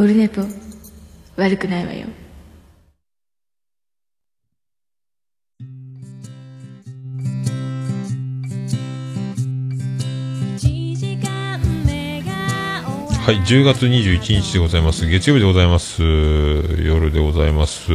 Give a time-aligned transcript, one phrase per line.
[0.00, 0.40] オルネポ
[1.36, 2.06] 悪くないわよ。
[13.30, 15.06] はい、10月21日でございます。
[15.06, 16.02] 月曜日でございます。
[16.02, 17.86] 夜でございます。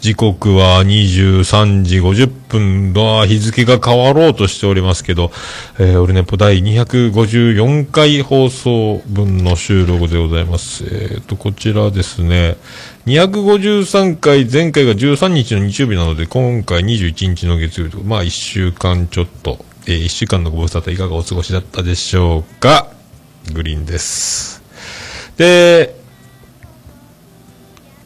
[0.00, 3.26] 時刻は23時50分だ。
[3.26, 5.30] 日付が変わろうとしておりますけど、
[5.78, 10.86] えー、オルネポ第254回放送分の収録でございます。
[10.90, 12.56] えっ、と、こちらですね、
[13.04, 22.95] 253回、前回が13日の日曜日なので、今回21日の月曜日と、まあ1週間ちょっと、えー、1週間のご無沙汰いかがお過ごしだったでしょうか？
[23.52, 24.62] グリーンです。
[25.36, 25.96] で、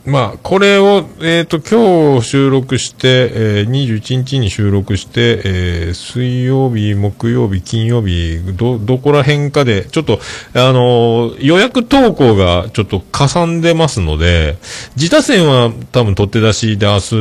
[0.07, 10.19] まあ、これを、えっ、と、今日収録して、えー、21日に収録して、えー水曜日、木曜日、金曜日、ど、どこら辺かで、ちょっと、
[10.55, 14.57] あのー予約投稿がちょっとかさんでますので、
[14.97, 17.15] 自他戦は多分取って出しで明日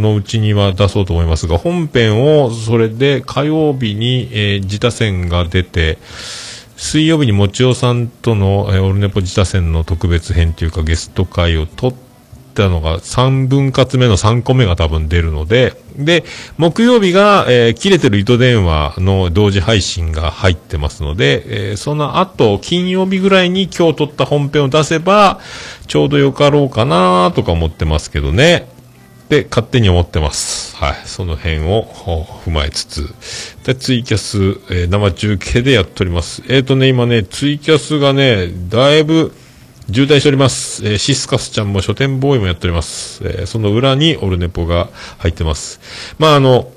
[0.00, 5.96] のうちには出そうと思いますが、本編をそれで火曜日に、えー自他戦が出て、
[6.78, 11.94] 水曜日にもちおさんとの、えーオルネポ自他戦の特別編というかゲスト会を撮っ
[12.54, 16.22] たのが3分割目の3個目が多分出るので、で、
[16.56, 25.40] 木曜日が、えー切れてる糸電話の同時配信が入ってますので、えーその後、金曜日ぐらいに今日撮った本編を出せば、
[25.88, 28.68] ちょうどよかろうかなとか思ってますけどね。
[29.28, 30.74] って勝手に思ってます。
[30.76, 30.94] はい。
[31.04, 31.84] その辺を
[32.46, 33.14] 踏まえつつ。
[33.64, 34.38] で、ツイキャス、
[34.70, 36.42] えー生中継でやっております。
[36.48, 39.34] えっ、ー、とね、今ね、ツイキャスがね、だいぶ
[39.92, 40.82] 渋滞しております。
[40.86, 43.20] えーシスカスちゃんも書店ボーイもやっております。
[43.22, 45.78] えその裏にオルネポが入ってます。
[46.18, 46.72] まあ、あの、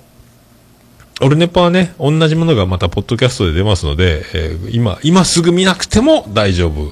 [1.22, 6.92] オルネポはね、同じものがまたポッドキャストで出ますので、え今、今すぐ見なくても大丈夫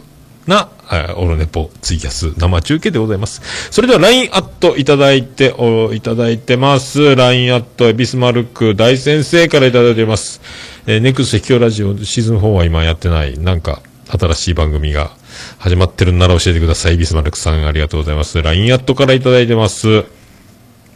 [0.49, 3.41] な、えーオルネポツイキャス生中継でございます。
[3.71, 7.15] それでは LINE アットいただいて、お、いただいてます。
[7.15, 10.41] LINE アットエビスマルク大先生からいただいております。
[10.87, 15.11] えーネクスト秘境ラジオシーズン4は今やってない、なんか、新しい番組が
[15.59, 16.95] 始まってるんなら教えてください。
[16.95, 18.41] エビスマルクさんありがとうございます。
[18.41, 20.05] LINE アットからいただいてます。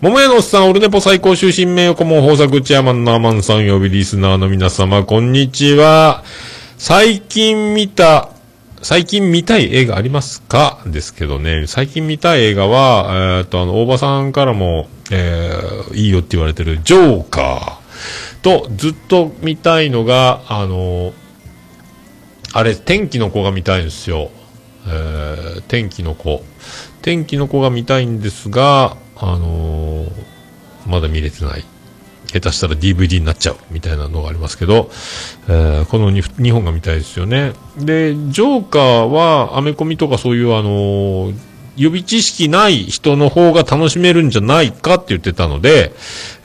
[0.02, 6.24] 桃屋のおっさん、オルネポ最高終身名誉顧問豊作チェアマンのアマンさん呼びリスナーの皆様、こんにちは。
[6.78, 8.33] 最近見た、
[8.84, 10.84] 最近見たい映画ありますか？
[10.86, 21.14] ですけどね、最近見たい映画は、えーっと、あの、大場さんからも、えーいいよって言われてる、ジョーカーと、ずっと見たいのが、あの、
[22.52, 24.32] あれ、天気の子が見たいんですよ。
[24.86, 26.44] えー天気の子。
[27.02, 30.12] 天気の子が見たいんですが、あのー
[30.86, 31.64] まだ見れてない。
[32.34, 34.90] 下手したら DVD になっちゃうみたいなのがありますけど、
[35.48, 37.54] えーこの 2, 本が見たいですよね。
[37.78, 41.36] で、ジョーカーはアメコミとかそういうあのー
[41.76, 45.92] 予備知識ない人の方が楽しめるんじゃないかって言ってたので、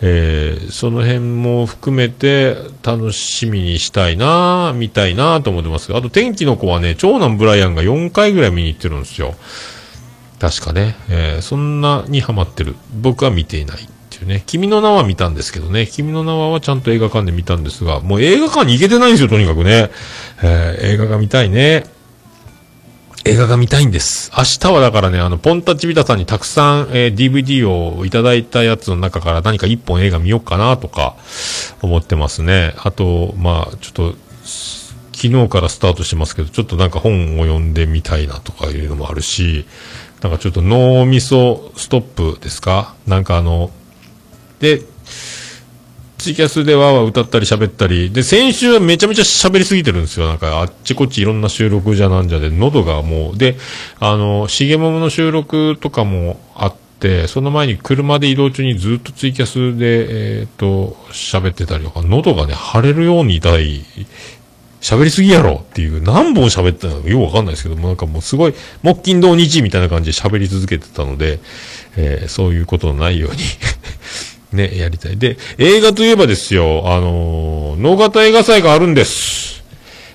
[0.00, 9.34] えーその辺も含めて楽しみにしたいな見たいなと思ってますが、あと天気の子はね、長男ブライアンが4回ぐらい見に行ってるんですよ。
[10.38, 12.76] 確かね、えーそんなにハマってる。
[12.98, 13.78] 僕は見ていない
[14.26, 14.42] ね。
[14.46, 15.86] 君の名は見たんですけどね。
[15.86, 19.90] 君の名ははちゃんと映画館で見たんですが、もう映画館に行けてないんですよ、とにかくね。
[20.42, 21.84] えー映画が見たいね。
[23.24, 24.30] 映画が見たいんです。
[24.36, 31.16] 明日はだからね、あの、ポンタチビタさんにたくさん、えー DVD をいただいたやつの中から何か一本映画見ようかなとか
[31.82, 32.74] 思ってますね。
[32.78, 34.14] あと、まあ、ちょっと、
[35.12, 39.66] 昨日からスタートしてますけど、ちょっとなんか本を読んでみたいなとかいうのもあるし、
[40.22, 42.94] なんかちょっと脳みそストップですか？
[43.06, 43.70] なんかあの、
[44.60, 44.82] で、
[46.18, 50.26] ツイキャスでわーわー歌ったり喋ったり、で、先週はめちゃめちゃ喋りすぎてるんですよ。
[50.26, 53.56] なんかあっちこっちいろんな収録じゃなんじゃで、喉がもう、で、
[54.00, 63.84] あの、しげももの収録とかもあって、その前に車で移動中にずっとツイキャスで、えっ、と、喋ってたりとか、喉がね、腫れるように痛い、
[64.80, 71.38] 喋りすぎやろっていう、何本喋ったのかよくわかんないですけども、なんかもうすごい、木金土日みたいな感じで喋り続けてたので、
[71.96, 73.38] えーそういうことのないように
[74.52, 75.18] ね、やりたい。
[75.18, 79.62] で、映画といえばですよ、あのー、能型映画祭があるんです。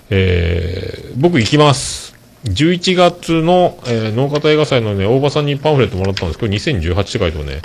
[0.10, 2.14] えー僕行きます。
[2.46, 6.40] 11月の、えー、能型映画祭のね、大場さんにパンフレットもらったんです。
[6.40, 7.62] これ2018って書いてもね、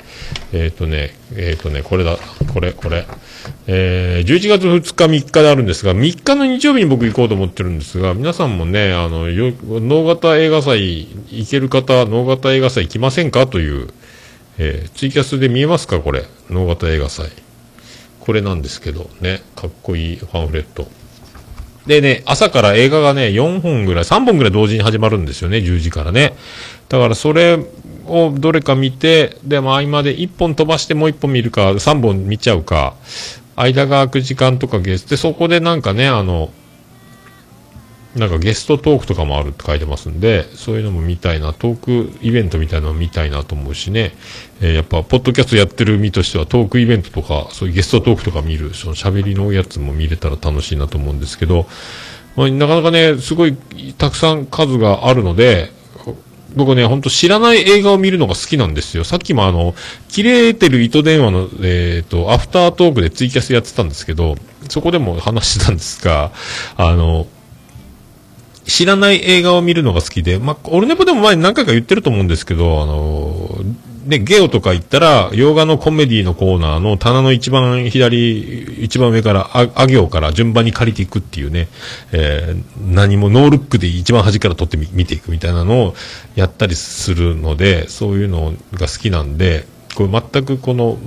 [0.52, 2.18] えっ、とね、えっ、とね、これだ、
[2.52, 3.06] これ、これ。
[3.66, 13.46] えー、11月2日3日であるんですが、3日の日曜日に僕行こうと思ってるんですが、皆さんもね、あの、よ、能型映画祭行ける方、能型映画祭行きませんか？
[13.46, 13.88] という、
[14.58, 16.00] えーツイキャスで見えますか？
[16.00, 16.24] これ。
[16.50, 17.30] 能型映画祭。
[18.20, 20.88] これなんですけどね、かっこいいパンフレット。
[21.86, 26.34] でね、朝から映画がね、4本ぐらい、3本ぐらい同時に始まるんですよね、10時からね。
[26.90, 27.58] だからそれ
[28.06, 32.94] をどれか見て、で、まあ合間で1本飛ばしてもう1本見るか、3本見ちゃうか、
[33.56, 36.50] 間が空く時間とかゲスで、そこでなんかね、あの、
[38.18, 41.76] なんかゲストトークとかもあるって書いてますんで、そういうのも見たいな、トー
[42.12, 44.12] クイベントみたいなのも見たいなと思うしね、
[44.60, 51.66] えー、やっぱ、ポッドキャストやってる身としてはトークイベントとか、そういうゲストトークとか見る、その喋りのやつも見れたら楽しいなと思うんですけど、
[52.36, 53.56] まあ、なかなかね、すごい
[53.96, 55.70] たくさん数があるので、
[56.56, 59.04] 僕ね、ほんと知らない映画を見るのが好きなんですよ。
[59.04, 59.74] さっきもあの、
[60.08, 64.36] 切れてる糸電話の、えっ、ー、と、アフタートークでツイキャスやってたんですけど、
[64.68, 66.32] そこでも話してたんですが、
[66.76, 67.26] あの、
[68.68, 73.64] 知らない映画を見るのが好きで、まあ、オルネポでも前に何回か言ってると思うんですけど、あの
[74.04, 81.68] ね、ゲオとか行ったら、洋画のコメディのコーナーの棚の一番左、一番上から、あ、あ行から順番に借りていくっていうね、
[82.12, 85.94] えー、何もノールックで一番端から撮ってみ見ていくみたいなのを
[86.36, 90.98] やったりするので、そういうのが好きなんで、これ全くこの、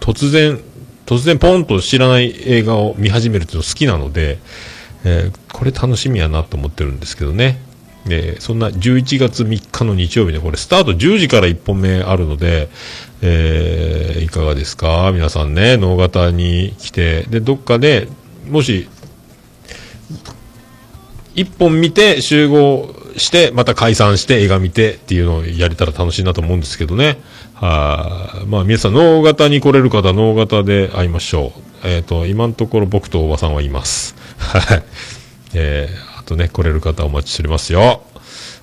[0.00, 0.60] 突然、
[1.04, 4.38] 突然ポンと知らない映画を見始めるっていうの好きなので、
[5.04, 7.60] えー、これ楽しみやなと思ってるんですけどね。
[8.08, 12.68] えー、そんな11月3日の日曜日で、これスタート10時から1本目あるので、
[13.20, 15.10] えー、いかがですか？
[15.12, 18.08] 皆さんね、能型に来て、で、どっかで、
[18.48, 18.88] もし、
[21.36, 27.18] 1本見て集合して、また解散して映画見てっていうのをやれたら楽しいなと思うんですけどね。
[27.54, 31.52] はまあ皆さん、能型に来れる方、能型で会いましょ
[31.84, 31.88] う。
[31.88, 34.16] えっ、ー、と、今のところ僕とおばさんはいます。
[34.42, 34.82] はい。
[35.54, 38.02] えー、あとね、来れる方お待ちしておりますよ。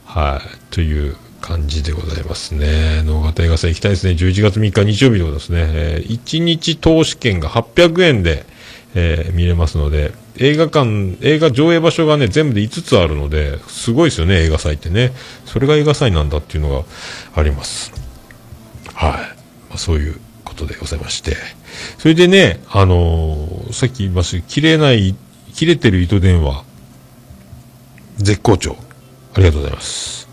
[0.06, 0.74] はい。
[0.74, 3.02] という感じでございますね。
[3.04, 4.14] 能型映画祭行きたいですね。
[4.14, 5.66] 11月3日日曜日でございますね。
[5.72, 8.46] えー、1日投資券が800円で、
[8.96, 15.12] えー、見れますので、映画館、映画上映場所がね、全部で5つあるので、すごいですよね、映画祭ってね。
[15.46, 16.86] それが映画祭なんだっていうのが
[17.36, 17.92] あります。
[18.94, 19.12] はい。
[19.12, 21.36] まあ、そういうことでございまして。
[21.98, 25.16] それでね、あのー、さっき言いました切れない、
[25.60, 26.64] 切れてる糸電話、
[28.16, 28.78] 絶好調。
[29.34, 30.30] ありがとうございます。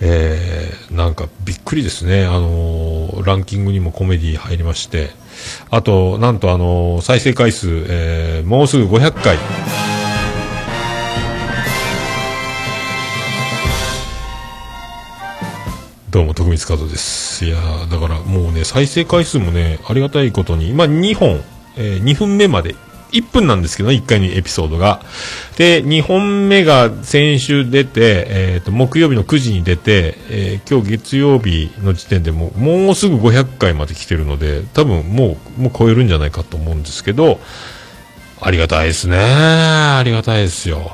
[0.00, 2.24] えー、なんかびっくりですね。
[2.26, 5.10] あのー、ランキングにもコメディ入りまして、
[5.70, 9.36] あと、なんとあのー、再生回数、えー、もうすぐ500回。
[16.10, 17.44] どうも、徳光和です。
[17.44, 17.56] いや
[17.90, 21.42] だからもうね、再生回数もね、ありがたいことに、今2本、
[21.76, 22.76] えー、2分目まで
[23.12, 25.00] 1分なんですけど、1回にエピソードが。
[25.56, 37.40] で、2本目が先週出て、えっ、ー、と、木曜日の9時に出て、えー、今日月曜日の時点でもう、もうすぐ500回まで来てるので、多分もう、もう超えるんじゃないかと思うんですけど、
[38.40, 39.18] ありがたいですね。
[39.18, 40.92] ありがたいですよ。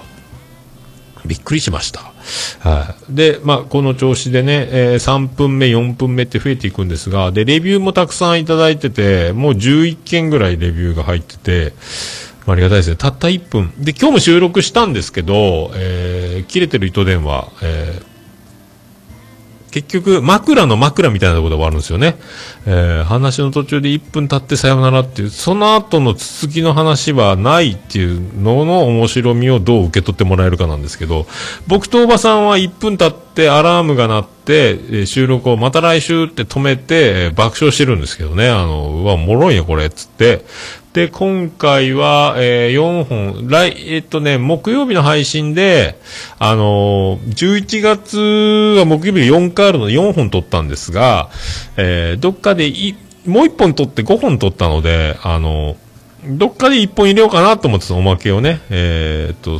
[1.26, 2.13] びっくりしました。
[2.60, 3.14] はい。
[3.14, 11.72] で、まあ、この調子でね、えー、3分目、4分目って増えていくんですが、で、レビューもたくさんいただいてて、もう11件ぐらいレビューが入ってて、
[12.46, 12.96] まありがたいですね。
[12.96, 13.72] たった1分。
[13.78, 18.13] で、今日も収録したんですけど、えー、切れてる糸電話、えー、
[19.74, 22.16] 結局、枕の枕みたいなところで終わるんですよね。
[22.64, 31.26] えー、話の途中で1分経ってさよならっていう、その後の続きの話はないっていうのの面白みをどう受け取ってもらえるかなんですけど、
[31.66, 40.44] 僕とおばさんは1分経ってアラームが鳴って、収録をまた来週って止めて、爆笑してるんですけどね、あの、うわ、もろいやこれ、つって、
[40.94, 45.98] で、今回は、えー、4本、来、えっとね、木曜日の配信で、
[46.38, 51.30] あのー、11月は木曜日4回あるので4本撮ったんですが、
[51.76, 52.94] えー、どっかでい、
[53.26, 59.58] もう1本撮って5本撮ったので、あのー、どっかで1本入れようかなと思ってたおまけをね、えー、っと、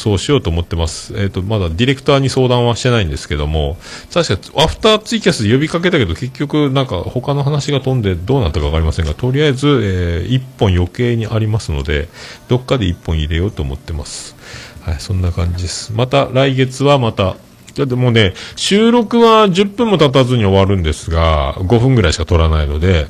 [0.00, 1.12] そうしようと思ってます。
[1.14, 3.76] えっ、ー、と、まだディレクターに相談はしてないんですけども、
[4.10, 12.08] 確かアフターツイキャスで呼びかけたけど、結局なんか他の話が飛んでどうなったかわかりませんが、とりあえず、えー、1本余計にありますので、
[12.48, 14.36] どっかで1本入れようと思ってます。
[14.80, 15.92] はい、そんな感じです。
[15.92, 17.36] また来月はまた、
[17.74, 23.06] だってもうね、収録は10分も経たずに終わるんですが、5分ぐらいしか撮らないので、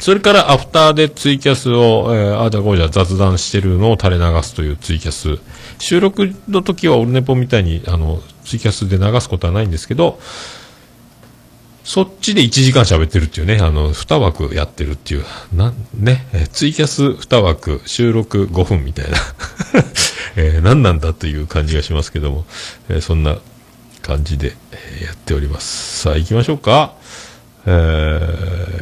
[0.00, 5.38] それからアフターでツイキャスを、えー、あじゃこうじゃ雑談してるのを垂れ流すというツイキャス。
[5.78, 10.18] 収録の時はオルネポみたいに、あの、ツイキャスで流すことはないんですけど、
[11.84, 19.18] そっちで1時間喋ってるっていうね、あの、2枠やってるっていう、なん、ね、えツイキャス2枠、収録5分みたいな、
[20.36, 22.46] えー、何なんだという感じがしますけども、
[22.88, 23.36] えー、そんな
[24.00, 24.56] 感じで、
[25.00, 26.00] え、やっております。
[26.00, 26.94] さあ、行きましょうか。
[27.66, 27.70] え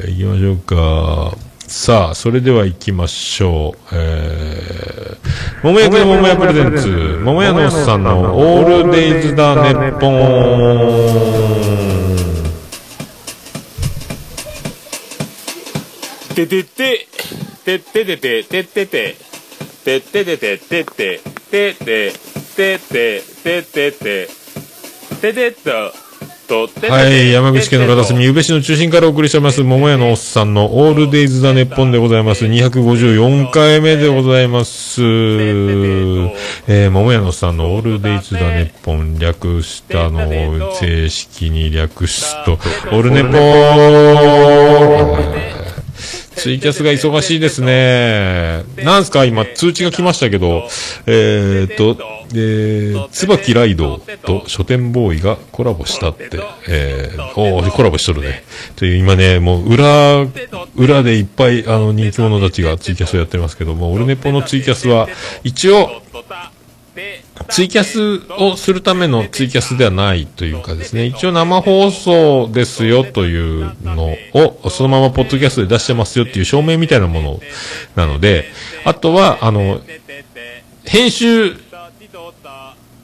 [0.06, 1.36] ー、行きましょうか。
[1.66, 3.78] さあ、それでは行きましょう。
[3.92, 5.18] えー
[5.62, 6.88] 桃焼きの桃屋プレゼンツ、
[7.24, 11.68] 桃屋のおっさんのオールデイズだネッポン。
[16.34, 17.08] ててて、
[17.64, 19.16] てててて、ててて、
[19.84, 21.20] てててて、てて、
[21.50, 22.12] てて、てて、
[22.56, 24.28] ててて、ててて、
[25.20, 25.92] ててっと、
[26.48, 32.46] はい、山口県の片隅、宇部市の中心からお送りしております、桃屋のおっさんのオールデイズ・ザ・ネッポンでございます。
[32.46, 35.02] 254回目でございます。
[35.02, 45.57] えー、桃屋のおっさんのオールデイズ・ザ・ネッポン、略したのを正式に略すと、オールネポー
[46.38, 48.64] ツイキャスが忙しいですね。
[48.84, 50.68] なんすか今、通知が来ましたけど、
[51.06, 51.96] えーっと、
[52.34, 56.28] えー、椿ライドと書店ボーイがコラボしたって、
[56.68, 58.44] えー、おーコラボしとるね。
[58.76, 60.26] という、今ね、もう裏、
[60.76, 65.08] 裏でいっぱい、あの、人気者たちがツイキャスをやってますけども、オルネポのツイキャスは、
[65.42, 65.90] 一応、
[67.48, 77.40] ツイキャスをするためのツイキャスではないというかですね、一応生放送ですよというのを、そのままポッドキャストで出してますよっていう証明みたいなもの
[77.96, 78.46] なので、
[78.84, 79.80] あとは、あの、
[80.84, 81.54] 編集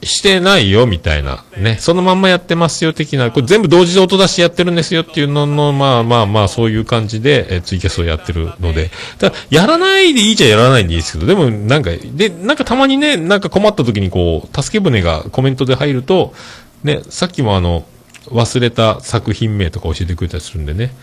[0.05, 16.35] してないよみたいな、ね、そのまんまやってますよ的な、これ全部同時で音出しやってるんですよっていうのの、まあまあまあそういう感じで、えツイキャスをやってるので、ただ、やらないでいいじゃやらないんでいいですけど、でもなんか、で、なんかたまにね、なんか困った時にこう、助け舟がコメントで入ると、
[16.83, 17.85] ね、さっきもあの、
[18.29, 20.95] 忘れた作品名とか教えてくれたりするんでね、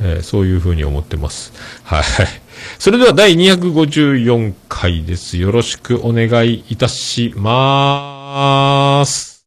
[0.00, 1.52] えーそういうふうに思ってます。
[1.84, 2.04] はい。
[2.78, 5.38] それでは第254回です。
[5.38, 9.46] よろしくお願いいたしますーす。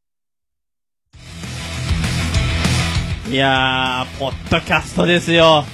[3.30, 5.66] いやー、ポッドキャストですよ。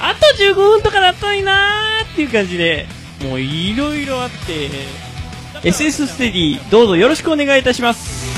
[0.00, 2.86] あと15分とかだったのになーっていう感じで、
[3.22, 4.70] もういろいろあって、
[5.68, 8.37] SS ステディ、どうぞよろしくお願いいたします。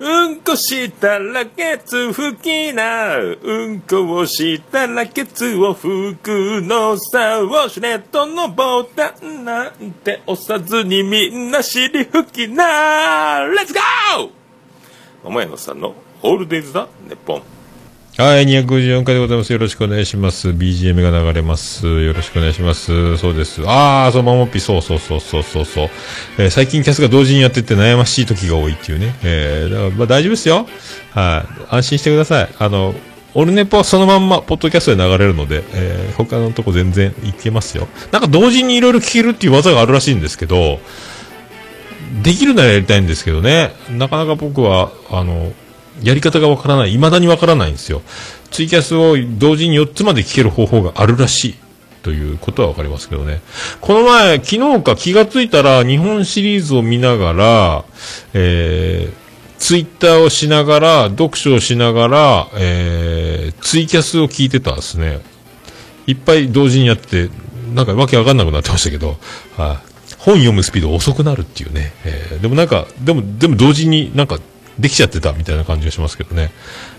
[0.00, 3.16] うんこしたらケツ拭きな。
[3.16, 7.40] うんこをしたらケツを拭くのさ。
[7.40, 10.64] ウォシュレットのボタンなんて押さ。
[10.64, 13.40] ずにみんな尻拭きな。
[13.40, 14.30] レッツゴー
[15.24, 15.72] 桃屋のさ。
[15.72, 17.57] んのオールデイズだ、ネッポン。
[18.20, 19.52] はい、254回でございます。
[19.52, 20.48] よろしくお願いします。
[20.48, 21.86] BGM が流れます。
[21.86, 23.16] よろしくお願いします。
[23.16, 23.62] そうです。
[23.64, 25.88] あー、そう、マモピ、そうそうそうそうそうそう。
[26.36, 29.14] えー最近キャスが同時にやってて悩ましい時が多いっていうね。
[29.22, 30.66] えー、だからまあ大丈夫ですよ。
[31.12, 32.48] はい、安心してください。
[32.58, 32.92] あの、
[33.34, 37.86] オルネポはそのまんま、ポッドキャストで流れるので、えー他のとこ全然いけますよ。
[38.10, 40.80] なんか同時にいろいろ聞けるっていう技があるらしいんですけど、
[42.24, 45.52] できるならやりたいんですけどね、なかなか僕は、あの、
[46.02, 48.02] やり方がわからない、未だにわからないんですよ。
[48.50, 51.54] ツイキャスを同時に4つまで聞ける方法があるらしい。
[52.02, 53.40] ということはわかりますけどね。
[53.80, 57.84] この前、昨日か気がついたら、日本シリーズを見ながら、
[58.34, 65.20] えー、ツイッターをしながら、読書をしながら、えー、ツイキャスを聞いてたんですね。
[66.06, 67.30] いっぱい同時にやってて、
[67.74, 69.18] なんかわけわかんなくなってましたけど、
[69.56, 69.88] はい、
[70.18, 71.92] 本読むスピード遅くなるっていうね。
[72.04, 74.38] えーでもなんか、でも、でも同時になんか
[74.78, 76.50] できちゃってたみたいな感じがしますけどね。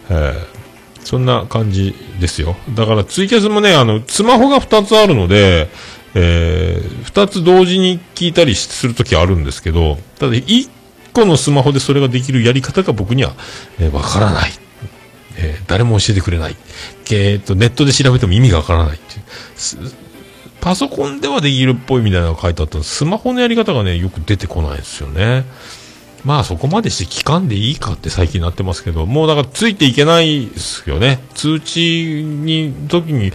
[0.09, 0.59] えー
[1.01, 2.55] そんな感じですよ。
[2.75, 5.69] だからツイキャスもね、あの、スマホが2つあるので、
[6.13, 10.69] えー、2つ同時に聞いたりするときあるんですけど、ただ1
[11.13, 13.33] 個のスマホでそれができるやり方が僕には、
[13.79, 14.51] えーわからない。
[15.37, 16.55] えー誰も教えてくれない。
[17.11, 19.91] えーっと、ネットで調べても意味がわからないっていう
[20.61, 25.45] パソコンではできるっぽいみたいなのが書いてあったんですスマホのやり方がね、よく出てこないですよね。
[26.23, 31.19] まあそこまでして聞かんでいいかって最近なってますけど、もうだからついていけないですよね。
[31.33, 33.31] 通知に、時に、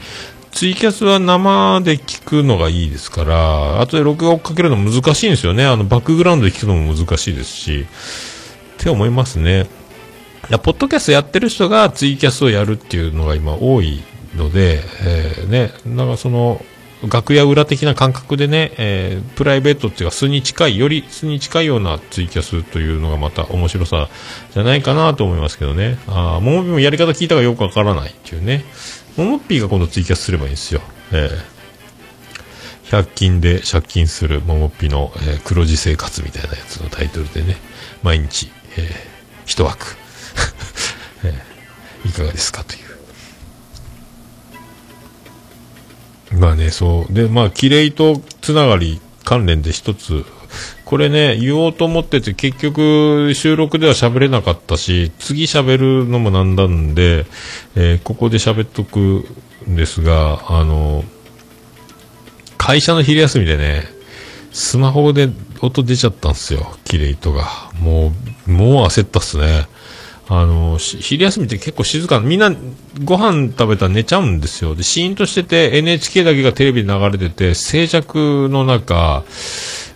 [0.53, 5.65] ツイキャスは生で聞くのがいいですから、後で録画をかけるの難しいんですよね。
[5.65, 7.87] あの、バックグラウンドで聞くのも難しいですし、
[8.75, 9.67] って思いますね。
[10.49, 14.03] いや、ポッドキャストやってる人がツイキャスをやるっていうのが今多い
[14.37, 16.65] ので、えーね、なんかその、
[17.11, 24.09] 楽屋裏的な感覚でね、えープライベートっていうか素に近い、より素に近いようなツイキャスというのがまた面白さ
[24.53, 25.99] じゃないかなと思いますけどね。
[26.07, 28.65] ああ、ももぴもやり方聞いたがよくわからないっていうね。
[29.17, 30.81] ももぴが今度ツイキャスすればいいんですよ。
[31.13, 31.55] えー
[32.85, 37.57] 100均で借金するももぴの、えー黒字生活みたいなやつのタイトルでね、
[38.03, 38.93] 毎日、えー
[39.47, 39.97] 一枠、
[41.25, 42.94] えーいかがですかという。
[46.39, 47.13] まあね、そう。
[47.13, 50.25] で、まあ、キレイとつながり関連で一つ、
[50.85, 57.27] これね、言おうと思ってて、結局、収録では喋れなかったし、次喋るのもなんだんで、
[57.75, 59.27] えーここで喋っとく
[59.69, 61.05] んですが、あの、
[62.59, 63.85] 会社の昼休みでね、
[64.53, 65.29] スマホで
[65.61, 67.49] 音出ちゃったんですよ、キレイトが。
[67.81, 68.13] も
[68.47, 69.67] う、もう焦ったっすね。
[70.29, 72.55] あの、し昼休みって結構静かな、みんな
[73.05, 74.75] ご飯食べたら寝ちゃうんですよ。
[74.75, 79.25] で、シーンとしてて NHK だけがテレビで流れてて、静寂の中、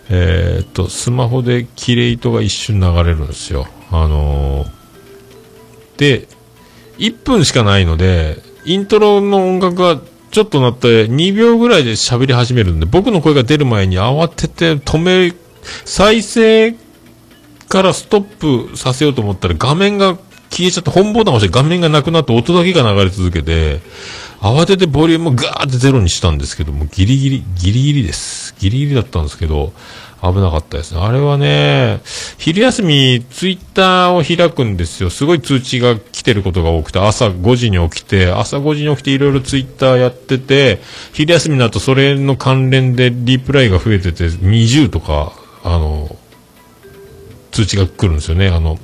[0.09, 3.67] えーっと、スマホでキレイトが一瞬流れるんですよ。
[3.91, 4.65] あの
[5.97, 6.27] で、
[6.99, 9.99] 1分しかないので、イントロの音楽が
[10.31, 15.33] ちょっとなって2秒ぐらいで喋り始めるんで、僕の声が出る前に慌てて止め、
[15.85, 16.75] 再生
[17.69, 20.17] からストップさせようと思ったら画面が
[20.49, 23.79] 消えちゃって、本ボタン押して画面がなくなって音だけが流れ続けて、
[24.41, 28.55] 慌ててボリュームガーってゼロにしたんですけども、ギリギリ、ギリギリです。
[28.59, 29.73] ギリギリだったんですけど、
[30.21, 31.01] 危なかったですね。
[31.01, 32.01] あれはね、
[32.37, 35.09] 昼休み、ツイッターを開くんですよ。
[35.09, 40.81] すごい通知が来てることが多くて、朝5時に起きて、朝5時に起きていろいろツイッターやってて、
[41.13, 45.33] 昼休みになるとそれの関連でリプライが増えてて、20とか、
[45.63, 46.15] あの、
[47.59, 48.47] 通知が来るんですよね。
[48.47, 48.79] あの、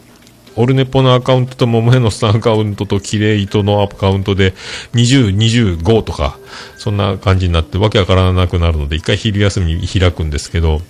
[0.58, 4.54] オルネポのアカウントとモモヘのスタンアカウントとキレイトのアカウントで
[4.94, 6.38] 20、25とか、
[6.78, 10.82] そんな感じになってわけわからなくなるので、一回昼休みに開くんですけど、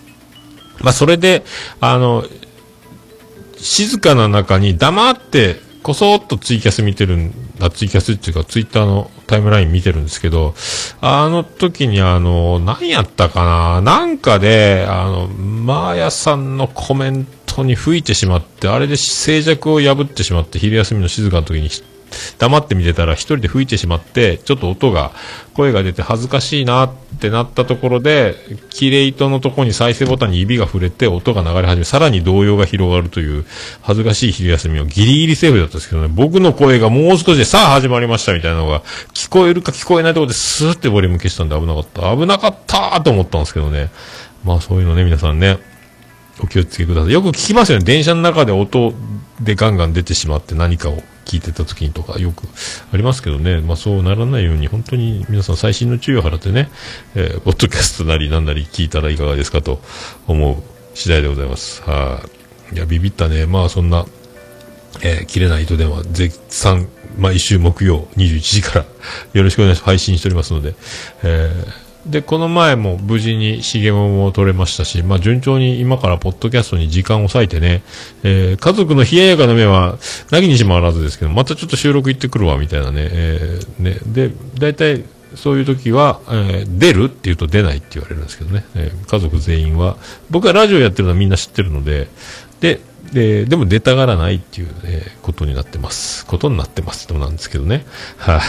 [0.82, 1.44] まあそれで、
[1.80, 2.25] あの、
[3.58, 10.53] 静かな中に黙って、こそっとツイキャス見てるんあ、ツイキャスっていうかツイッターのタイムライン見てるんですけど、
[11.01, 13.81] あの時にあの、何やったかな？
[13.81, 21.69] なんかで、あの、マーヤさんのコメントに吹いてしまって、あれで静寂を破ってしまって、昼休みの静かな時に
[22.38, 25.12] 黙って見てたら一人で吹いてしまって、ちょっと音が、
[25.53, 28.36] 声が出て恥ずかしいなってなったところで、
[28.69, 33.45] キレイトのところに再生ボタンに指が触れて音が流れ始め、さらに動揺が広がるという
[33.81, 38.81] 恥ずかしい昼休みをギリギリセーフだったんですけどね、僕の声がもう少しでさあ始まりましたみたいなのが
[39.13, 42.15] 聞こえるか聞こえないところでスーってボリューム消したんで危なかった。
[42.15, 43.89] 危なかったと思ったんですけどね。
[44.43, 45.58] まあそういうのね、皆さんね、
[46.41, 47.13] お気をつけください。
[47.13, 47.86] よく聞きますよね。
[47.86, 48.93] 電車の中で音
[49.39, 52.47] でガンガン出てしまって何かを聞いてた時にとかよく
[52.93, 53.59] ありますけどね。
[53.61, 56.69] まあそうならないように本当に皆さん細心の注意を払ってね、
[57.15, 59.81] えー、ポッドキャストなりなんなり聞いたらいかがですかと
[60.27, 61.81] 思う次第でございます。
[61.83, 62.21] は
[62.71, 62.75] い。
[62.75, 63.45] いや、ビビったね。
[63.45, 64.05] まあそんな、
[65.01, 68.85] えー切れない糸電話絶賛毎週木曜21時から
[69.33, 69.85] よろしくお願いします。
[69.85, 70.75] 配信しておりますので、
[71.23, 77.82] えーで、この前も無事にしげもも取れましたし、まあ順調に今からポッドキャストに時間を割いてね、
[78.24, 79.98] えー家族の冷ややかな目は、
[80.30, 89.98] なきにしもあらずですけど、またちょっと収録行ってくるわ、みたいなね、えーね、で、大体、そういう時は、えー出るって言うと出ないって言われるんですけどね、えー家族全員は、
[90.30, 92.08] 僕はラジオやってるのはみんな知ってるので、
[92.60, 92.82] で、
[93.13, 96.26] で、でも出たがらないっていう、ね、ことになってます。
[96.26, 97.86] ことになってますってことなんですけどね。
[98.18, 98.39] は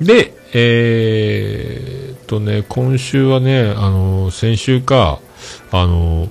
[0.00, 0.04] い。
[0.04, 5.20] で、えーとね、今週はね、あの、先週か、
[5.70, 6.28] あの、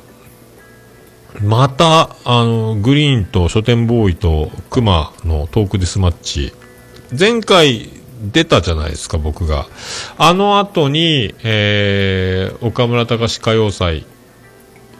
[1.42, 6.54] また、あの、グリーンと書店ボーイとクマのトークディスマッチ。
[7.18, 7.90] 前回
[8.32, 9.68] 出たじゃないですか、僕が。
[10.18, 14.06] あの後に、えー、岡村隆史歌謡祭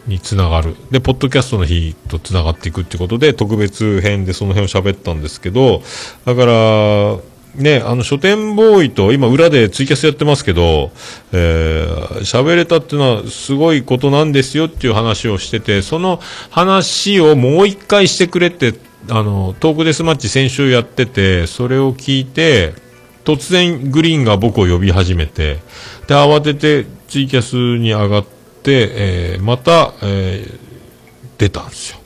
[0.06, 0.76] につながる。
[0.90, 5.82] で、ポッドキャストの日とつながっていくってことで、特別編でその辺を喋ったんですけど、
[6.24, 10.90] だから、ね、あの、書店ボーイと、今裏でツイキャスやってますけど、
[11.32, 18.74] えー喋れたっていうのはすごいことなんですよっていう話をしてて、その話をもう一回してくれって、
[19.10, 22.74] あの、トークデスマッチ先週やってて、それを聞いて、
[23.24, 25.58] 突然グリーンが僕を呼び始めて、
[26.06, 30.64] で、慌ててツイキャスに上がって、えーまた、えー
[31.36, 31.98] 出たんですよ。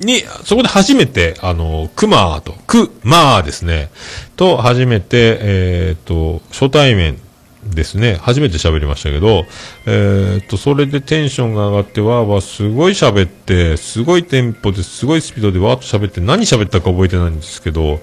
[0.00, 3.90] に、そこで初めて、あの、クマーと、クマーですね、
[4.36, 7.18] と初めて、えっ、と、初対面
[7.64, 9.44] ですね、初めて喋りましたけど、
[9.86, 18.00] えっ、と、それでテンションが上がって、わーわーすごい喋って、すごいテンポですごいスピードでわーっと喋って、何喋ったか覚えてないんですけど、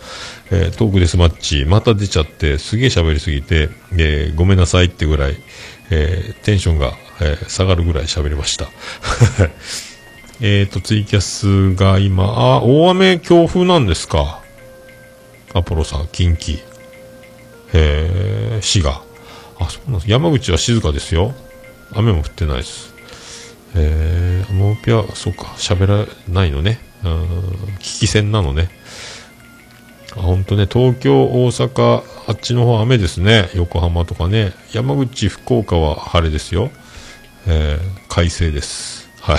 [0.51, 5.37] えートークデスマッチ、また出ちゃって、すげえ喋りすぎて、えーごめんなさいってぐらい、
[5.89, 8.67] えーテンションが、えー下がるぐらい喋りました。
[10.41, 14.41] えっと、ツイキャスが今、あ、大雨強風なんですか？
[15.53, 16.59] アポロさん、近畿。
[17.73, 19.01] えー、滋賀。
[19.59, 20.11] あ、そうなんです。
[20.11, 21.33] 山口は静かですよ。
[21.93, 22.93] 雨も降ってないです。
[23.75, 26.79] えー、モーピア、そうか、喋らないのね。
[27.03, 28.69] うん、危機戦なのね。
[30.17, 33.49] あ、本当ね、東京、大阪、あっちの方雨ですね。
[33.53, 34.53] 横浜とかね。
[34.73, 36.71] 山口、福岡は晴れですよ。
[37.47, 39.09] えー、快晴です。
[39.21, 39.37] はい。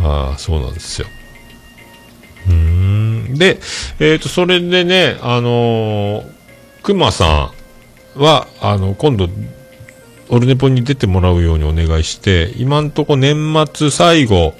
[0.00, 1.08] ああ、そうなんですよ。
[2.48, 3.34] うん。
[3.34, 3.60] で、
[3.98, 6.24] えっ、と、それでね、あのー、
[6.82, 7.60] 熊さん、
[8.14, 9.28] は、あの、今度、
[10.28, 14.54] オルネポに出てもらうようにお願いして、今んとこ年末最後、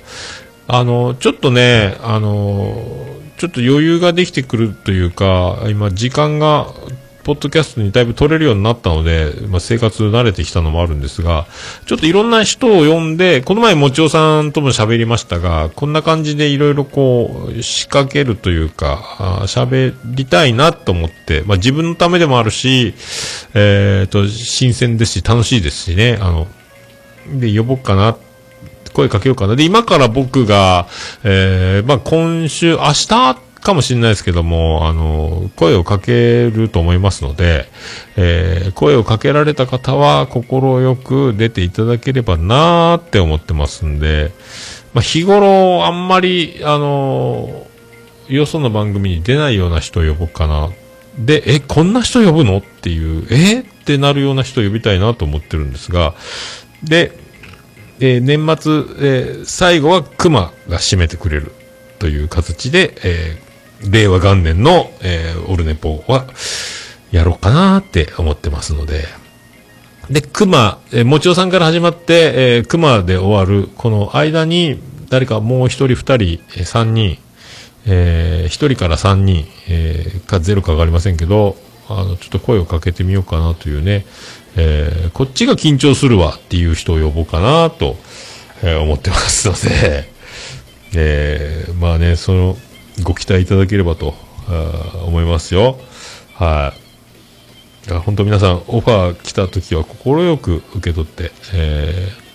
[0.67, 3.07] あの、ちょっとね、あの、
[3.39, 6.69] ちょっと余裕ができてくるというか、今時間が、
[7.31, 11.47] ポッドキャストにだいぶ取れるようになったので、まあ、生活慣れてきたのもあるんですが、
[11.87, 22.95] ちょっといろんな人を呼んで、この前もちおさんとも喋りましたが、こんな感じでいろいろこう、仕掛けるというか、喋りたいなと思って、まあ、自分のためでもあるし、
[23.55, 26.49] えっ、ーと、新鮮ですし、楽しいですしね、あの、
[27.33, 28.17] で、呼ぼうかな
[28.93, 29.55] 声かけようかな。
[29.55, 30.89] で、今から僕が、
[31.23, 37.69] えー、まあ、今週、明日かもしれないですけども、あの、声をかけると思いますので、
[38.17, 44.33] えー、声をかけられた方は、心よく出ていただければなーって思ってますんで、
[44.95, 47.67] まあ、日頃、あんまり、あの、
[48.29, 50.71] よその番組に出ないような人を呼ぼうかな。
[51.19, 56.15] で、え、こんな人呼ぶのっていう、えってなるような人を呼びたいなと思ってるんですが、
[56.83, 57.13] で、
[57.99, 61.53] えー年末、えー最後は熊が締めてくれる
[61.99, 63.43] という形で、え
[63.89, 66.27] 令和元年の、えーオルネポは
[67.11, 69.05] やろうかなって思ってますので、
[70.11, 77.19] で、熊、えー、もちおさんから始まって、えー熊で終わる、この間に誰かもう一人二人、えー三人、
[77.87, 81.57] えー一人から三人、えーかゼロかわかりませんけど、
[81.89, 84.05] あの、ちょっと声をかけてみようかなというね、
[84.57, 87.97] えーこっちが緊張するわっていう人を呼ぼうかなと、
[88.63, 90.11] えー思ってますので、
[90.95, 92.57] えーまあね、その、
[93.03, 94.15] ご期待いただければと、
[95.07, 95.79] 思いますよ。
[96.35, 97.87] はい。
[97.87, 102.31] だから本当皆さん、オファー来た時は快く受け取って、えー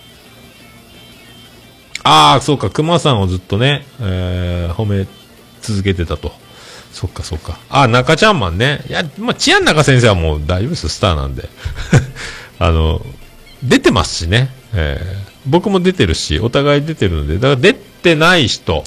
[2.08, 5.08] ああ、そうか、熊さんをずっとね、えー褒め
[5.60, 6.30] 続けてたと。
[6.92, 7.58] そっかそっか。
[7.68, 8.84] あ、中ちゃんマンね。
[8.88, 11.48] いや、まあ、チアン中先生はもう大丈夫です、スターなんで。
[12.60, 13.04] あの、
[13.62, 14.50] 出てますしね。
[14.72, 17.72] えー僕も出てるし、お互い出てるので、だから出
[18.06, 18.84] てない人、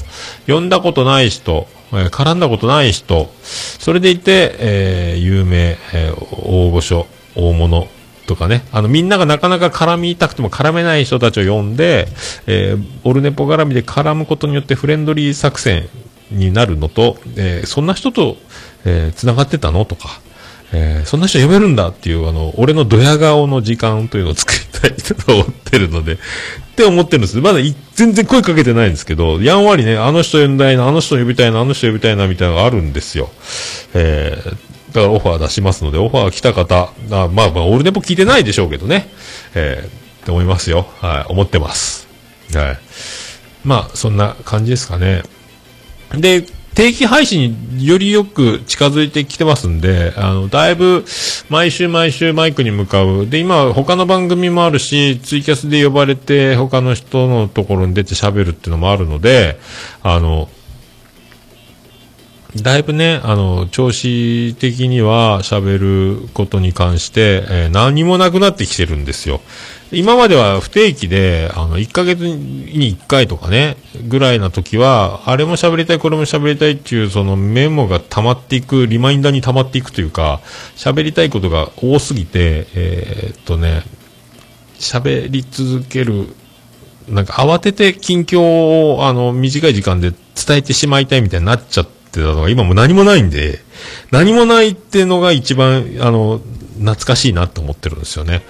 [0.48, 7.06] 呼んだことない人、え絡んだことない人、それでいて、えー有名、えー大御所、
[7.36, 7.88] 大物
[8.28, 12.08] とかね、あの、みんながなかなか絡みたくても絡めない人たちを呼んで、
[12.48, 15.90] えーオルネポ絡みで絡むことによってフレンドリー作戦
[16.32, 18.38] になるのと、えーそんな人と、
[18.86, 20.22] えー繋がってたのとか、
[20.72, 26.18] えーそんな人呼べるんだっていう、あの、俺のドヤ顔の時間というのを作りたいと思ってるので、 っ
[26.76, 27.38] て思ってるんです。
[27.38, 27.60] まだ
[27.96, 33.30] 全然声かけてないんですけど、やんわりね、あの人呼んだいな、あの人呼びたいな、あの人呼びたいな、みたいなのがあるんですよ。
[33.94, 39.10] えーだからオファー出しますので、オファー来た方、あまあまあ、オールネポ聞いてないでしょうけどね、
[39.54, 40.88] えー、って思いますよ。
[41.00, 42.08] はい、思ってます。
[42.56, 42.80] はい。
[43.64, 45.22] まあ、そんな感じですかね。
[46.16, 46.44] で、
[46.80, 51.04] 定期配信によりよく近づいてきてますんで、あの、だいぶ、
[51.50, 53.28] 毎週毎週マイクに向かう。
[53.28, 59.60] で、今、他の番組もあるし、ツイキャスで呼ばれて、他の人のところに出て喋るっていうのもあるので、
[60.04, 60.48] あの、
[62.56, 69.42] だいぶね、あの、調子的には喋ることに関して、えー何もなくなってきてるんですよ。
[69.91, 80.41] 今までは不定期で、あの、1ヶ月に1回とかね、ぐらいな時は、あれも喋りたい、これも喋りたいっていう、そのメモが溜まっていく、リマインダーに溜まっていくというか、
[80.75, 83.84] 喋りたいことが多すぎて、えーっとね、
[84.80, 86.28] 喋り続ける
[87.10, 88.41] なんか慌てて近況
[88.95, 93.60] をあの短い時間で伝えてしまいたいみたいになっちゃってたのが今もう何もないんで、
[94.12, 96.39] 何もないってのが一番あの
[96.80, 98.41] 懐かしいなと思ってるんですよね。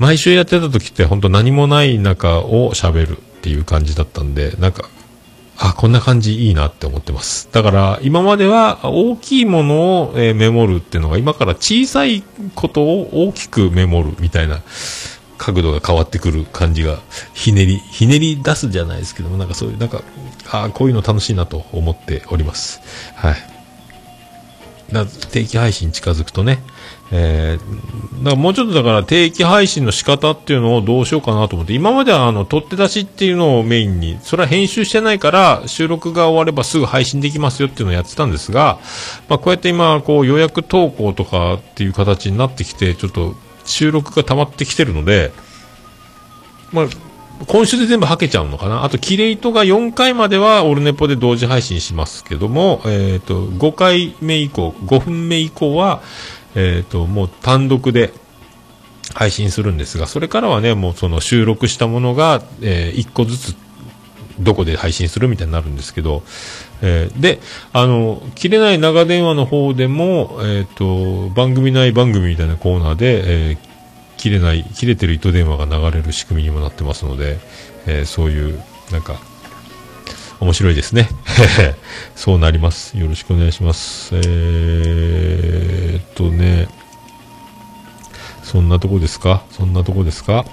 [0.00, 4.88] 毎週やってた時って本当何もない中を喋るっていう感じだったんで、なんか、
[5.58, 7.50] あ、こんな感じいいなって思ってます。
[7.52, 14.62] だから、今までは大きいものを、えメモるっていうのが今から小さいことを大きくメモるみたいな
[15.36, 16.98] 角度が変わってくる感じが、
[17.34, 20.02] ひねり、ひねり出すじゃないですけども、なんかそういう、なんか、
[20.50, 22.80] ああ、こういうの楽しいなと思っております。
[23.16, 23.36] はい。
[25.30, 26.60] 定期配信近づくとね、
[27.12, 38.78] えー、だからもうちょっとだから定期配信の仕方っていうのをどうしようかなと思って、今まではあの、取って出しっていうのをメインに、それは編集してないから、収録が終わればすぐ配信できますよっていうのをやってたんですが、
[39.28, 45.32] まあこうやって今、こう予約投稿とかっていう形になってきて、ちょっと収録が溜まってきてるので、
[46.72, 46.86] まあ、
[47.46, 48.84] 今週で全部はけちゃうのかな。
[48.84, 56.02] あと、キレイトが4回まではオルネポで同時配信しますけども、えっ、と、5回目以降、5分目以降は、
[56.54, 58.12] えっ、と、もう単独で
[59.14, 63.56] 配信するんですが、それからはね、もうその収録したものが、え1個ずつ
[64.38, 66.22] どこで配信するみたいになるんですけど、
[66.82, 67.40] えーで、
[67.72, 73.70] あの、切れない長電話の方でも、えっ、と、番組内番組みたいなコーナーで、えー
[74.20, 77.38] 切れない、切れてる糸電話が流れる仕組みにもなってますので、
[77.86, 79.18] えそういう、なんか、
[80.40, 81.08] 面白いですね。
[82.16, 82.98] そうなります。
[82.98, 84.10] よろしくお願いします。
[84.14, 86.68] えーっとね、
[88.42, 89.44] そんなとこですか？
[89.50, 90.44] そんなとこですか？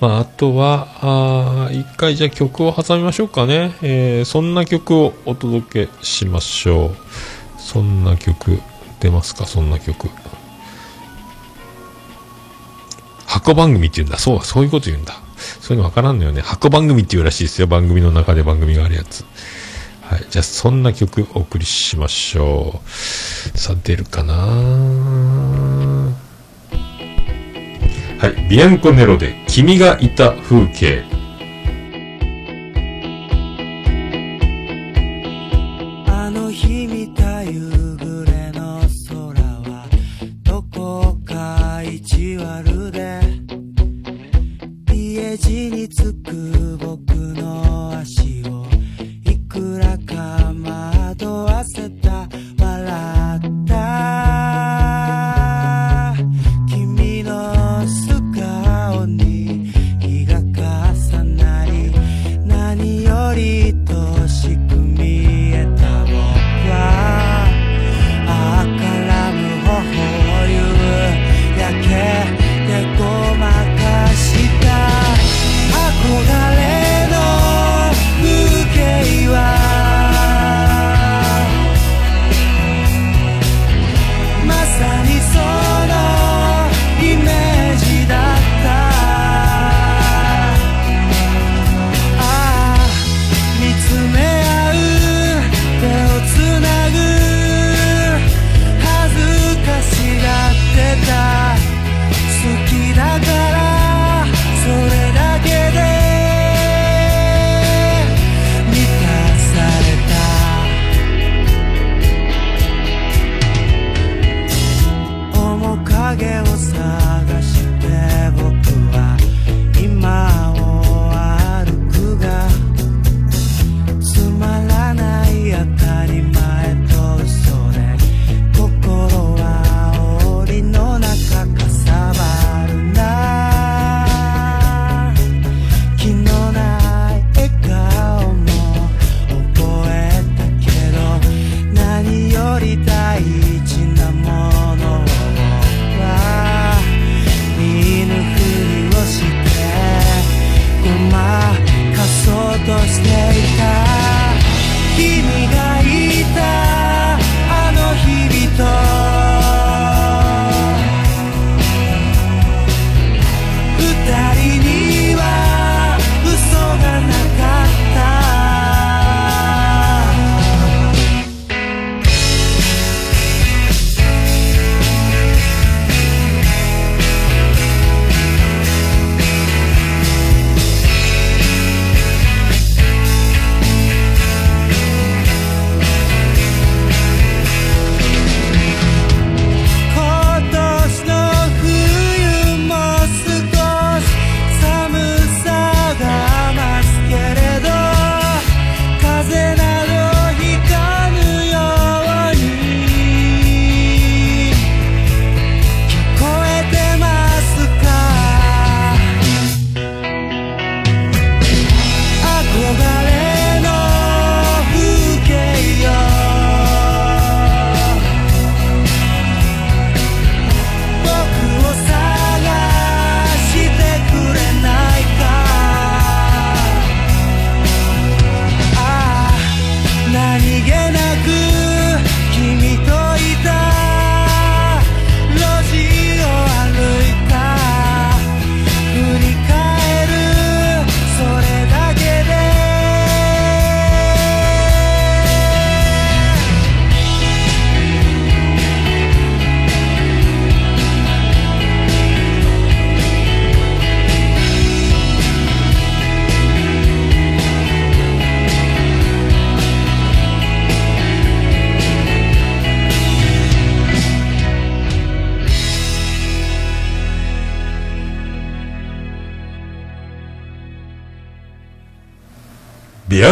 [0.00, 3.74] まあ、あとは、あ一回じゃあ曲を挟みましょうかね。
[3.82, 6.96] えーそんな曲をお届けしましょう。
[7.58, 8.60] そんな曲、
[9.00, 9.46] 出ますか？
[9.46, 10.08] そんな曲。
[13.26, 14.18] 箱番組って言うんだ。
[14.18, 15.14] そう、そういうこと言うんだ。
[15.60, 16.40] そういうのわからんのよね。
[16.42, 17.66] 箱番組って言うらしいですよ。
[17.66, 19.24] 番組の中で番組があるやつ。
[20.08, 20.26] はい。
[20.30, 22.88] じゃあ、そんな曲お送りしましょう。
[23.58, 24.34] さあ、出るかな？
[28.18, 28.48] はい。
[28.48, 31.04] ビアンコネロで、君がいた風景。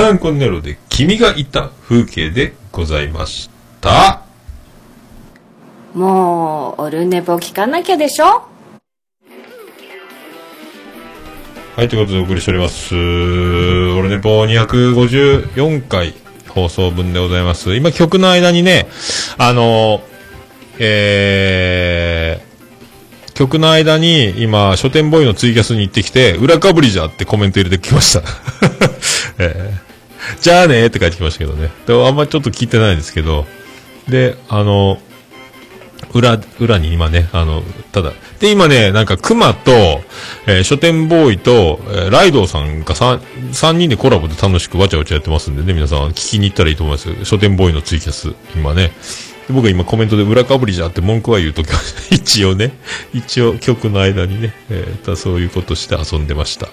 [0.04, 3.48] ビアンコネロで君がいた風景でございまし
[3.80, 4.20] た。
[5.94, 8.42] もうオルネポ聞かなきゃでしょ？
[11.74, 12.94] はい、ということでお送りしております。
[12.94, 12.98] オ
[14.02, 16.12] ルネポ254回
[16.48, 17.74] 放送分でございます。
[17.74, 18.86] 今曲の間にね、
[19.38, 20.02] あの、
[20.78, 28.22] えー、曲の間に今、書店ボーイのツイキャスに行ってきて、裏かぶりじゃってコメント入れてきました。
[29.42, 29.93] えー
[30.40, 31.70] じゃあねって書いてきましたけどね。
[31.86, 33.46] でもあんまりちょっと聞いてないんですけど、
[34.08, 34.98] で、あの、
[36.12, 39.70] 裏、裏に今ね、あの、ただ、で、今ね、なんか、熊と、
[40.46, 43.20] えー書店ボーイと、えーライドウさんが3、
[43.52, 47.24] 3人でコラボで楽しくわちゃわちゃやってますんでね、皆さん聞きに行ったらいいと思います。
[47.24, 48.92] 書店ボーイのツイキャス、今ね。
[49.50, 51.78] 僕は今コメントで裏かぶりじゃって文句は言うときは、
[52.10, 52.72] 一応ね、
[53.12, 56.68] 一応曲の間にね、えーそういうことして遊んでました。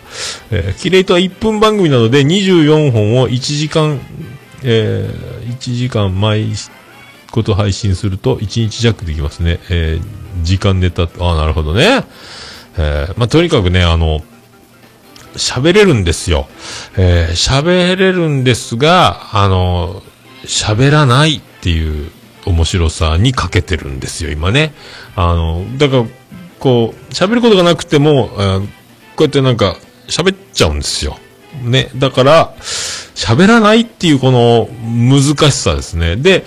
[0.51, 3.99] えーキレイトは1分番組なので24本を1時間、
[4.63, 6.47] えー1時間毎
[7.31, 9.59] こと配信すると1日弱できますね。
[9.69, 12.05] えー時間ネタ、ああ、なるほどね。
[12.77, 14.23] えーまあ、とにかくね、あの、
[15.35, 16.47] 喋れるんですよ。
[16.95, 20.01] えー喋れるんですが、あの、
[20.45, 22.09] 喋らないっていう
[22.45, 24.73] 面白さに欠けてるんですよ、今ね。
[25.15, 26.05] あの、だから、
[26.59, 28.35] こう、喋ることがなくても、こ
[29.19, 29.77] うやってなんか、
[30.07, 31.17] 喋っちゃうんですよ。
[31.63, 31.89] ね。
[31.95, 32.53] だから、
[33.15, 36.15] 喋らないっていうこの難しさですね。
[36.15, 36.45] で、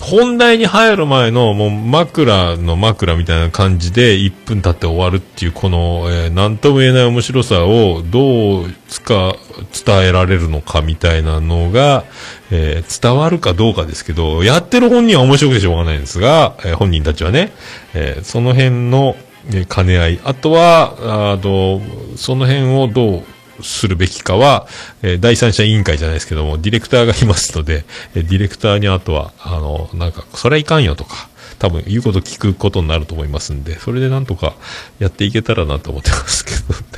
[0.00, 9.36] 本題に入る前のもう枕の枕みたいな感じで1分経って終わるっていうこの、えー、なんとも言えない面白さをどうつか
[9.84, 12.04] 伝えられるのかみたいなのが、
[12.50, 17.52] えー伝わるかどうかですけど、やってる本人は面白くてしょうがないんですが、えー本人たちはね、
[17.94, 19.16] えーその辺の、
[19.52, 21.80] え兼ね合い、あとは、あと、
[22.16, 23.24] その辺をどう
[23.62, 24.66] するべきかは、
[25.02, 34.54] え第三者委員会じゃないですけども、ディレクターがいますので、えディレクターにあとは、あの、なんか、それはいかんよとか、多分言うこと聞くことになると思いますんで、それでなんとか
[34.98, 36.52] やっていけたらなと思ってますけ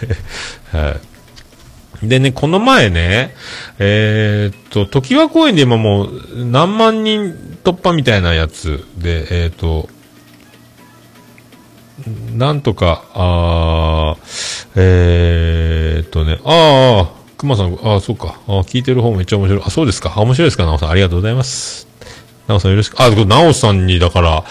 [0.07, 0.20] どね。
[0.72, 0.96] は
[2.03, 2.09] い。
[2.09, 3.35] でね、この前ね、
[3.79, 9.88] えーっと、時和公園で今もう何万人突破みたいなやつで、えーっと、
[12.36, 18.40] なんとか、あーえーっとね、ああ、熊さん、ああ、そうか。
[18.46, 19.62] あー聞いてる方めっちゃ面白い。
[19.64, 20.12] あ、そうですか。
[20.16, 20.90] あ面白いですか、なおさん。
[20.90, 21.86] ありがとうございます。
[22.48, 23.00] なおさんよろしく。
[23.00, 24.44] あ、これなおさんに、だから、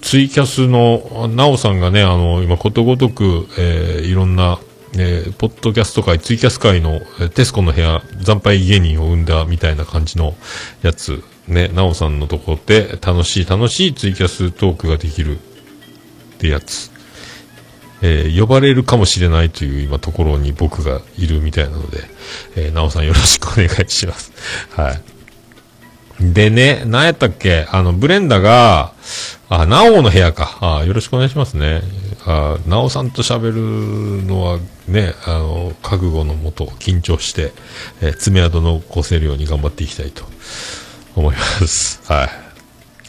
[0.00, 4.58] ツイキャスの、なおさんがね、あの、今、ことごとく、えーいろんな、
[4.98, 10.34] えーポッドキャスト界、ツイキャス界の、えテスコの部屋、惨敗芸人を生んだみたいな感じの
[10.82, 15.40] やつ、ね、なおさんのところで、楽しい楽しいツイキャストークができるっ
[16.38, 16.90] てやつ。
[18.02, 22.02] えー呼ばれるかもしれないという今ところに僕がいるみたいなので、
[22.56, 24.32] えー、なおさんよろしくお願いします。
[24.76, 25.00] はい。
[26.20, 27.66] でね、何やったっけ？
[27.70, 28.92] あの、ブレンダが、
[29.50, 30.56] あ、なおの部屋か。
[30.80, 31.82] あ、よろしくお願いしますね。
[32.24, 33.52] あ、なおさんと喋
[34.20, 37.52] るのはね、あの、覚悟のもと、緊張して、
[38.00, 40.24] えー爪痕残せるように頑張っていきたいと
[41.16, 42.00] 思います。
[42.06, 42.30] はい。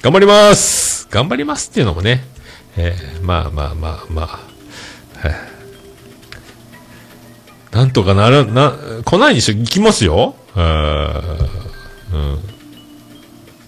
[0.02, 2.26] 頑張ります頑張りますっていうのもね、
[2.76, 4.40] えーまあまあまあまあ、
[7.72, 10.36] なんとかなる、な、来ないにしろ行きますよ。
[10.56, 12.40] うーん。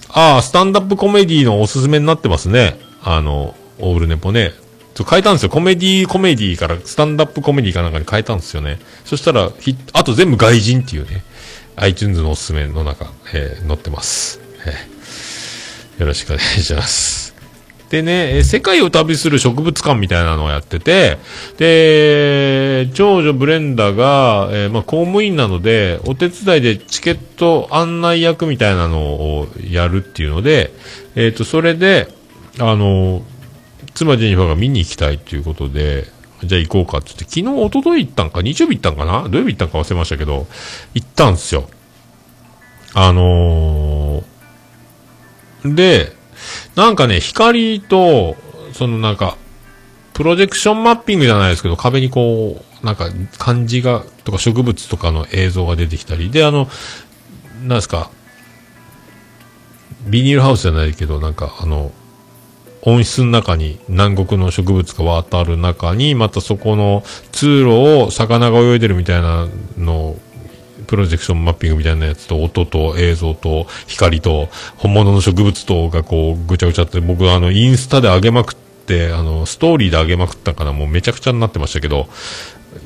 [0.10, 2.80] ああ、スタンダップコメディのおすすめになってますね。
[3.04, 4.54] あの、オールネポね。
[4.96, 5.50] ちょ変えたんですよ。
[5.50, 8.80] コメディコメディからスタンダップコメディかなんかに変えたんですよね。
[9.06, 9.52] そしたら、
[9.94, 11.24] あと全部外人っていうね、
[11.76, 14.42] iTunes のおすすめの中、えー載ってます。
[14.66, 15.00] えー
[16.00, 17.29] よろしくお願いします。
[17.90, 21.18] でね、世界を旅する植物館みたいなのをやってて、
[21.58, 30.72] で、長女ブレンダが、えーまあ、公務員なので、お手伝いでチケット案内役みたいなのをやるっていうので、
[31.16, 32.08] えっ、と、それで、
[32.60, 33.24] あの、
[33.96, 36.06] 妻ジェニファーが見に行きたいっていうことで、
[36.44, 39.28] じゃあ行こうかって言って、昨日、一昨日行ったんか、日曜日行ったんかな？
[39.30, 40.46] 土曜日行ったんか忘れましたけど、
[40.94, 41.68] 行ったんですよ。
[42.94, 44.30] あのー
[45.66, 46.14] で、
[46.80, 48.38] なんかね、光と、
[48.72, 49.36] そのなんか、
[50.14, 56.70] プロジェクションマッピングじゃないですけど、壁にこう、なんか、漢字が、とか植物とかの映像が出てきたり、で、あの、
[57.64, 58.10] なんですか、
[60.08, 61.92] ビニールハウスじゃないけど、なんか、あの、
[62.84, 67.04] 温室の中に南国の植物がわーっとある中に、またそこの
[67.34, 70.20] 通路を魚が泳いでるみたいなのを
[70.90, 78.56] プロジェクションマッピングみたいなやつと、音と映像と光と、本物の植物とがこう、ぐちゃぐちゃって、僕あの、インスタで上げまくっ
[78.88, 82.10] て、あの、ストーリーで上げまくったからもうめちゃくちゃになってましたけど、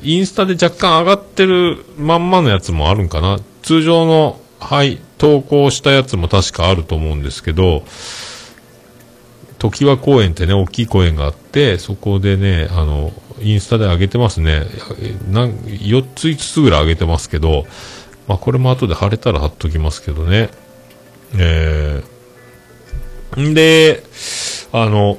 [0.02, 7.84] インスタで若干上がってるまんまのやつもあるんかな通常の、はい、投稿したやつも確かあると思うんですけど、
[9.58, 14.62] 常盤公園ってね、大きい公園があって、そこでね、あの、インスタで上げてますね。
[15.30, 17.66] 4つ5つぐらい上げてますけど、
[18.26, 20.50] まあこれも後で貼れたら貼っときますけどね。
[21.36, 24.02] えー、んで、
[24.72, 25.18] あの、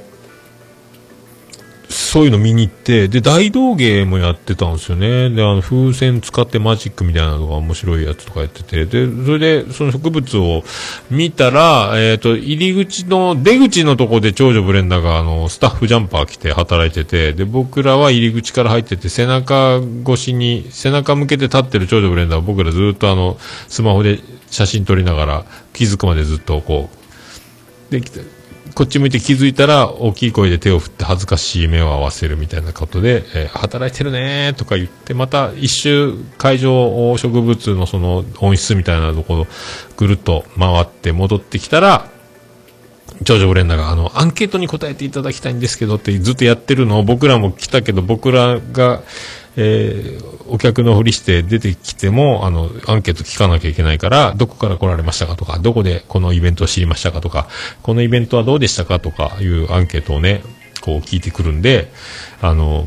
[1.96, 5.30] そういうの見に行って、で、大道芸もやってたんですよね。
[5.30, 10.62] で、あの、風船使ってマジックみたいなのが面白いやつとかやってて、で、それで、その植物を
[11.10, 23.38] 見たら、えっ、と、入り口の、出口のとこで長女ブレンダーが、あの、スタッフジャンパー着て働いてて、で、僕らは入り口から入ってて、背中越しに、背中向けて立ってる長女ブレンダーを僕らずっとあの、
[23.68, 24.20] スマホで
[24.50, 28.20] 写真撮りながら、気づくまでずっとこう、できて、
[28.74, 39.46] こっち向いて気づいたら、大きい声で手を振って恥ずかしい目を合わせるみたいなことで、えー働いてるねーとか言って、また一周会場植物のその温室みたいなところ
[39.96, 42.08] ぐるっと回って戻ってきたら、
[43.24, 49.02] 長女ブレンダーがあの、アンケートに答えていただきたいんですけどってずっとやってるのを僕らも来たけど僕らが、
[49.56, 57.48] えーお客のふりして出てきても、あの、アンケート聞かなきゃいけないから、どこから来られましたかとか、どこでこのイベントを知りましたかとか、
[57.82, 60.42] このイベントはどうでしたかとかいうアンケートをね、
[60.82, 61.90] こう聞いてくるんで、
[62.40, 62.86] あの、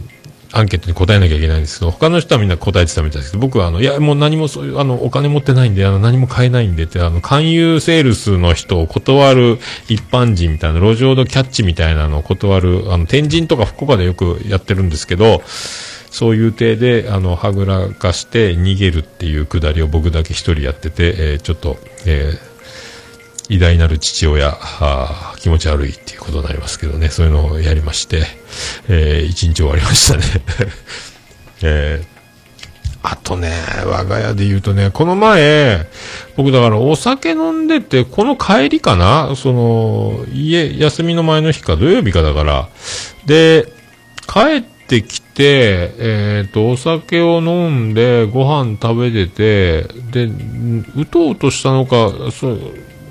[0.52, 9.60] アンケートに答えなきゃいけないんですけど、他の人はみんな答えてたみたいですけど、僕はあの、いや、もう何もそういう、あの、お金持ってないんで、あの、何も買えないんでって、あの、勧誘セールスの人を断る
[9.90, 15.44] 一般人みたいな、路上のキャッチみたいなのを断る、あの、天神とか福岡でよくやってるんですけど、
[16.12, 22.50] そういう体で、あの、はぐらかして逃げるっていうくだりを僕だけ一人やってて、えーちょっと、えー
[23.52, 28.22] 偉大なる父親、あ気持ち悪いっていうことになりますけどね、そういうのをやりまして、
[28.88, 30.24] えー一日終わりましたね。
[31.64, 32.20] えー
[33.02, 33.54] あとね、
[33.86, 35.88] 我が家で言うとね、この前、
[36.36, 42.68] 僕だからお酒飲んでて、この帰りかなその、家、休みの前の日か、土曜日かだから。
[43.26, 43.72] で、
[44.28, 50.26] 帰ってきて、えっ、と、お酒を飲んで、ご飯食べてて、で、
[50.98, 52.60] うとうとしたのか、そう、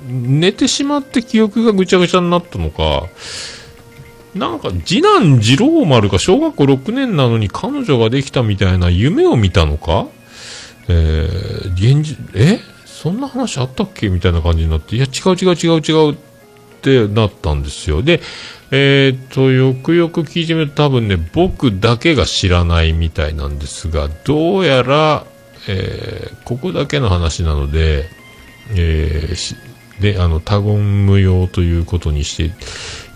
[0.07, 3.07] 寝てしまって記憶がぐちゃぐちゃになったのか、
[4.35, 10.05] なんか、次男次郎丸が小学校6年なのに彼女ができたみたいな夢を見たのか
[10.87, 12.59] えー、現実、え？
[12.85, 14.09] そんな話あったっけ？
[14.09, 16.15] みたいな感じになって、いや、違う違う違う違うっ
[16.81, 18.03] てなったんですよ。
[18.03, 18.21] で、
[18.71, 25.25] えーっと、よくよく聞いてみると多分ね、僕だけが知らないみたいなんですが、どうやら、
[25.67, 28.09] えーここだけの話なので、
[28.75, 29.55] えー
[30.01, 32.45] で、あの、他言無用ということにして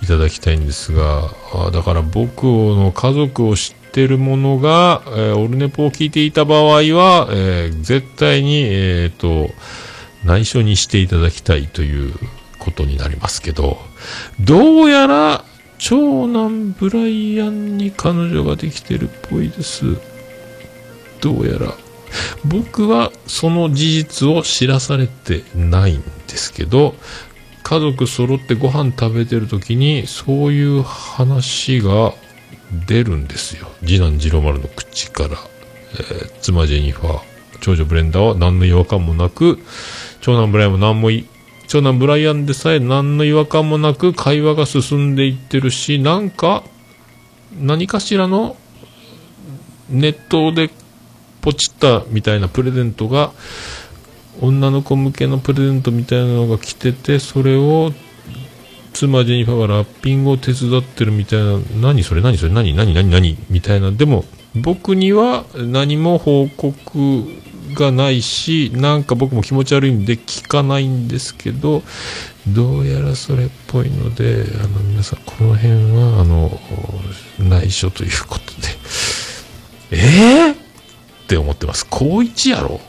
[0.03, 6.63] いただきたいんですが、あだから僕の家族を知ってる者が、えーオルネポを聞いていた場合
[6.95, 9.53] は、えー絶対に、えーと、
[10.25, 12.13] 内緒にしていただきたいという
[12.63, 13.79] ことになりますけど、
[14.39, 15.43] どうやら、
[15.77, 19.97] 長男ブライアンに彼女ができてるっぽいです。
[21.21, 21.73] どうやら。
[22.45, 26.95] 僕はその事実を知らされてないんですけど、
[27.63, 32.13] 家族揃ってご飯食べてる時に、そういう話が
[32.87, 33.67] 出るんですよ。
[33.81, 35.29] 次男次郎丸の口から。
[35.29, 37.21] えー妻ジェニファー、
[37.61, 39.59] 長女ブレンダーは何の違和感もなく、
[40.21, 41.25] 長男ブライアンも何もい、
[41.73, 46.63] 長男ブライアンでさえ何の違和感もなく会話が進んでいってるし、なんか、
[47.59, 48.55] 何かしらの
[49.89, 50.69] ネットで
[51.41, 53.31] ポチったみたいなプレゼントが、
[54.39, 57.91] 女の子向けのプレゼントみたいなのが来てて、それを
[58.93, 63.91] 妻ジェニファーがラッピングを手伝ってるみたいな、何それ何それ何何何何みたいな。
[63.91, 67.23] でも、僕には何も報告
[67.73, 71.83] がないし、なんか僕も気持ち悪いんで聞かないんですけど、
[72.47, 76.59] どうやらそれっぽいので、あの、皆さん、この辺は、あの、
[77.39, 78.67] 内緒ということで、
[79.91, 80.57] えー、っ
[81.27, 81.87] て思ってます。
[81.89, 82.79] 高一やろ？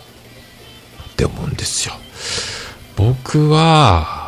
[1.11, 1.95] って思うんですよ。
[2.97, 4.25] 僕は、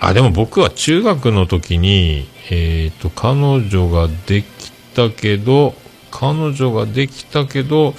[0.00, 3.34] あ、でも僕は中学の時に、えっ、と、彼
[3.68, 5.74] 女ができたけど、
[6.18, 7.94] 彼女ができたけど、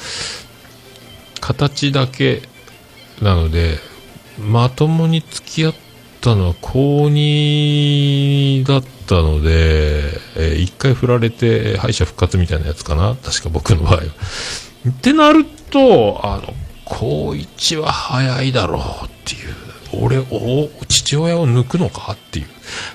[1.40, 2.42] 形だけ
[3.22, 3.78] なので、
[4.40, 5.74] まともに付き合っ
[6.20, 14.02] たのは高2だったので、えー一回振られて敗者復活みたいなやつかな確か僕の場合は。
[14.90, 16.54] ってなると、あの、
[16.86, 19.56] 高1は早いだろうっていう。
[19.94, 22.48] 俺を、父親を抜くのかっていう。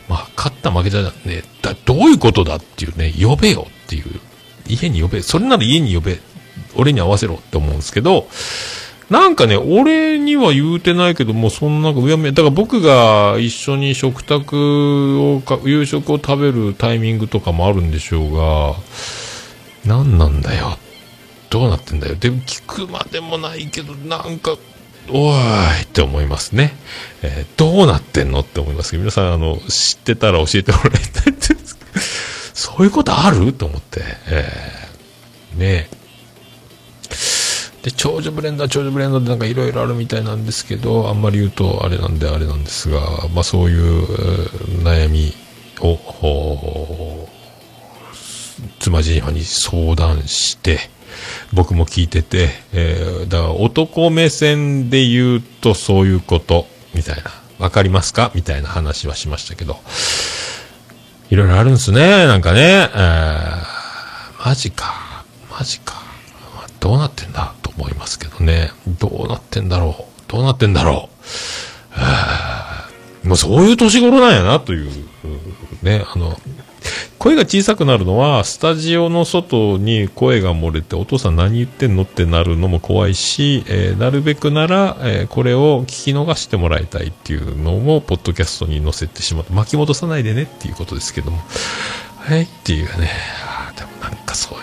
[0.08, 1.44] まあ、勝った負けだね。
[1.62, 4.20] だ、どういうことだっていうね、呼べよっていう。
[4.66, 5.22] 家に呼べ。
[5.22, 6.20] それなら家に呼べ。
[6.74, 8.28] 俺に合わせろって思うんですけど、
[9.10, 18.74] なんかね、俺には言うてないけどもう、そんな、うやむや、だから僕が一緒に食卓を、夕食を食べるタイミングとかもあるんでしょうが、
[19.84, 20.78] 何なんだよ。
[21.50, 22.14] どうなってんだよ。
[22.14, 24.56] でも聞くまでもないけど、なんか、
[25.10, 26.74] おーいって思いますね。
[27.22, 31.51] えーどうなってんのって思いますけど、皆さん、あの、知ってたら教えてもらいたいですけど
[32.62, 33.52] そういうことある？
[33.52, 35.88] と思って、えーね。
[37.82, 43.00] で、長女ブレンダー、長女ブレンダーでなんかいろいろあるみたいなんですけど、あんまり言うとあれなんであれなんですが、
[43.34, 44.04] まあそういう
[44.84, 45.34] 悩み
[45.80, 47.28] を、
[48.78, 50.78] 妻ジーに相談して、
[51.52, 57.24] 僕も聞いてて、えーだから男目線で言うとそういうこと、みたいな。
[57.58, 58.30] わかりますか？
[58.36, 59.78] みたいな話はしましたけど。
[61.32, 62.90] いろいろあるんですね、なんかね。
[62.94, 65.24] えーマジか。
[65.50, 65.94] マジか。
[66.78, 67.54] どうなってんだ？
[67.62, 68.70] と思いますけどね。
[68.98, 70.04] どうなってんだろう？
[70.30, 71.14] どうなってんだろう？
[71.96, 74.90] えーもうそういう年頃なんやな、という。
[75.82, 76.38] ね、あの、
[77.18, 91.38] 声が小さくなるのは、スタジオの外に声が漏れて、お父さん何言ってんのってなるのも怖いし、えーなるべくなら、えーこれを聞き逃してもらいたいっていうのも、ポッドキャストに載せてしまって、巻き戻さないでねっていうことですけども。
[92.18, 93.10] はいっていうね。
[93.46, 94.62] あでもなんかそうい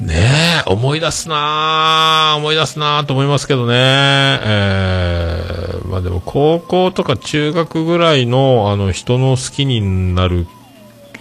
[0.00, 3.74] ねえ、思い出すなー思い出すなーと思いますけどね。
[3.76, 10.46] えー、まあでも高校とか中学ぐらいの、あの、人の好きになる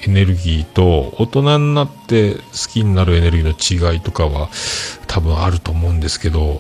[0.05, 2.41] エネルギーと、大人になって好
[2.71, 4.49] きになるエネルギーの違いとかは、
[5.07, 6.59] 多分あると思うんですけど、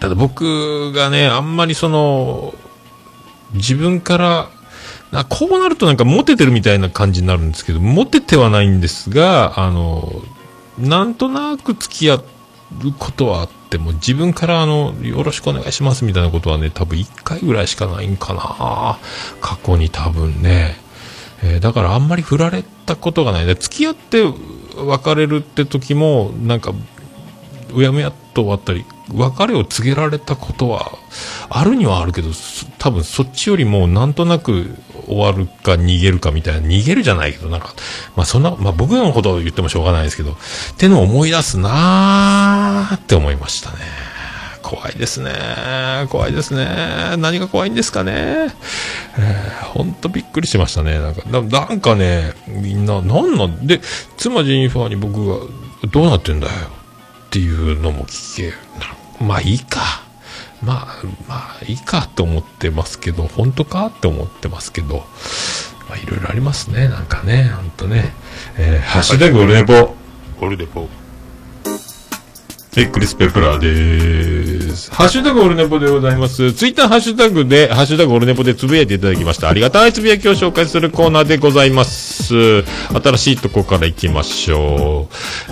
[0.00, 2.54] ただ僕がね、あんまりその、
[3.54, 4.48] 自分から、
[5.12, 10.12] なこうなるとなんかモテてるみたいな感じになるんですけど、モテてはないんですが、あの、
[10.78, 12.24] なんとなく付き合う
[12.98, 18.98] ことはあっても、自分からあの、よろしくお願いしますみたいなことはね、多分1回ぐらいしかないんかな
[19.40, 20.83] 過去に多分ね。
[21.44, 23.46] えーだからあんまり振られたことがない。
[23.46, 24.24] で付き合って
[24.76, 26.72] 別れるって時も、なんか、
[27.74, 30.92] うやむやっと終わったり、別れを告げられたことは、
[31.48, 32.30] あるにはあるけど、
[32.78, 34.76] 多分そっちよりもなんとなく
[35.06, 37.74] 終わるか逃げるかみたいな、逃げるじゃないけど、なんか、
[38.16, 40.36] まあそんな、まあ僕のことを言ってもしょうがないですけど、っ
[40.76, 43.76] ての思い出すなーって思いましたね。
[44.64, 45.30] 怖いですね。
[46.08, 47.16] 怖いですね。
[47.18, 48.48] 何が怖いんですかね。
[49.18, 50.98] えー、ほんとびっくりしましたね。
[50.98, 53.66] なんか、ななんかね、みんな、なんなん？
[53.66, 53.82] で、
[54.16, 55.46] 妻ジェニファーに僕が、
[55.92, 56.52] どうなってんだよ。
[57.26, 58.54] っていうのも聞け。
[59.20, 60.02] なまあいいか。
[60.62, 65.04] まあ、まあいいかと思ってますけど、本当かって思ってますけど、
[65.90, 66.88] まあいろいろありますね。
[66.88, 68.14] なんかね、ほんとね。
[68.56, 69.94] えー、ハッシュタグオルネポ。
[70.40, 70.88] オルネポ。
[72.76, 74.53] え、クリス・ペプラーでーす。
[74.90, 76.52] ハッシュタグオルネポでございます。
[76.52, 79.48] ツイッターハッシュタグで、ハッシュタグオルネポでつぶやいていただきました。
[79.48, 82.62] ありがたいつぶやきを紹介するコーナーでございます。
[82.64, 85.08] 新しいとこから行きましょ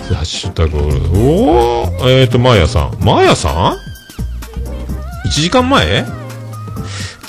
[0.09, 0.13] う。
[0.13, 2.97] ハッシュタグオルネ、おー、えーと、マーヤさん。
[2.99, 6.05] マーヤさん ?1 時間前？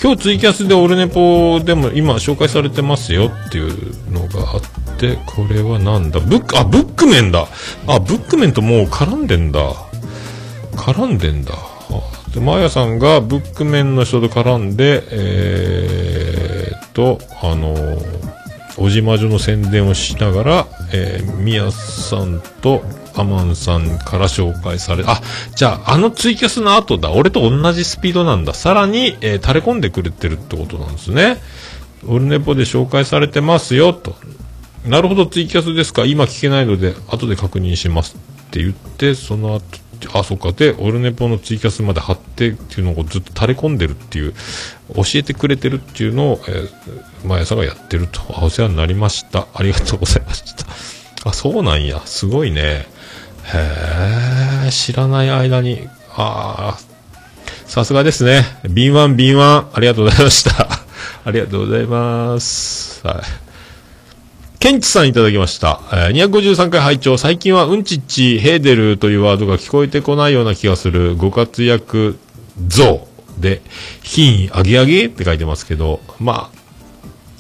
[0.03, 4.61] 今日ツイキャスでオルネポでも今紹介されてますよっていうのがあっ
[4.99, 6.21] て、これはなんだ？
[6.21, 7.47] ブック、あ、ブックメンだ
[7.87, 9.61] あ、ブックメンともう絡んでんだ。
[10.73, 11.55] 絡んでんだ。
[12.35, 18.05] で、マーヤさんがブックメンの人と絡んで、えーっと、あのー、
[18.77, 22.83] おじまじょの宣伝をしながら、えー、みやさんと
[23.15, 25.21] アマンさんから紹介され、あ、
[25.55, 27.13] じゃあ、あのツイキャスの後だ。
[27.13, 28.53] 俺と同じスピードなんだ。
[28.53, 31.39] さらに、えー垂れ込んでくれてるってことなんですね。
[32.07, 34.17] オルネポで紹介されてますよ、と。
[34.85, 36.05] なるほど、ツイキャスですか。
[36.05, 40.53] 今聞けないので、後で確認しますって言って、その後、あ、そうか。
[40.53, 44.35] で、オルネポのツイキャスまで貼ってっていうのをずっと垂れ込んでるっていう、
[44.95, 48.21] 教えてくれてるっていうのを、えー、マヤさんがやってると。
[48.31, 49.47] あお世話になりました。
[49.55, 50.67] ありがとうございました。
[51.29, 52.01] あ、そうなんや。
[52.05, 52.87] すごいね。
[53.45, 56.95] へえ、知らない間に、ああ、
[57.67, 58.45] さすがですね。
[58.69, 59.43] 敏腕、敏腕。
[59.43, 60.69] ありがとうございました。
[61.25, 63.07] ありがとうございます。
[63.07, 63.54] はい。
[64.65, 65.79] ケンチさんいただきました。
[65.93, 72.19] え253回拝聴最近はうんちっち、ヘーデルというワードが聞こえてこないような気がするご活躍
[72.67, 73.07] 像
[73.37, 73.61] で、
[74.03, 76.51] 品位上げ上げって書いてますけど、ま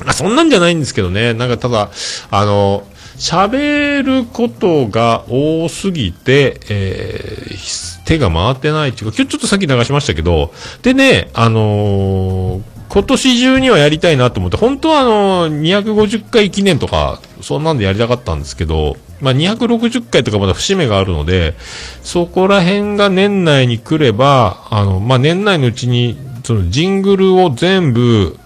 [0.05, 1.33] あ、そんなんじゃないんですけどね。
[1.33, 1.89] なんかただ、
[2.31, 10.53] あの、喋ることが多すぎて、えー手が回ってないっていうか、今日ちょっとさっき流しましたけど、
[10.83, 21.55] でね、あのー今年中にはやりたいなと思って、本当はあの250回記念とか、そんなんでやりたかったんですけど、まあ、260回とかまだ節目があるので、
[22.03, 28.39] そこら辺が年内に来れば、あの、まあ、年内のうちに、そのジングルを全部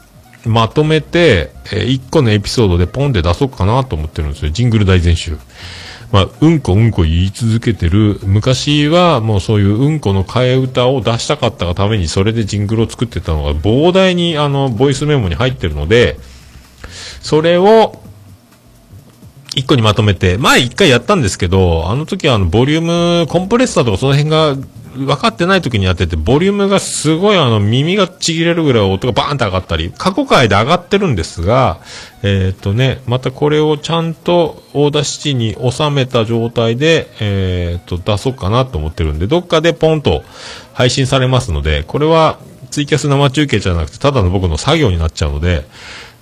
[0.45, 4.51] まとめて、え1個のエピソードでポンで出そうかなと思ってるんですよ。
[4.51, 5.37] ジングル大全集。
[6.11, 16.19] まあ、うんこうんこ言い続けてる、昔はもうそういううんこの替え歌を出したかったがためにそれでジングルを作ってたのが膨大にあの、ボイスメモに入ってるので、
[17.21, 18.03] それを、
[19.55, 24.57] 一個にまとめて、前一回やったんですけど、あの時はあの、ボリューム、コンプレッサーとかその辺が
[25.07, 31.81] 分かってない時にやってて、ボリュームがすごいあの、耳がちぎれるぐらい音がバーンと上がったり、過去回で上がってるんですが、
[32.23, 40.23] えーっとね、またこれをちゃんと Audacity に収めた状態で、えーっと、出そうかなと思ってるんで、どっかでポンと
[40.73, 42.39] 配信されますので、これは
[42.71, 45.65] ツイキャス生中継じゃなくて、ただの僕の作業になっちゃうので、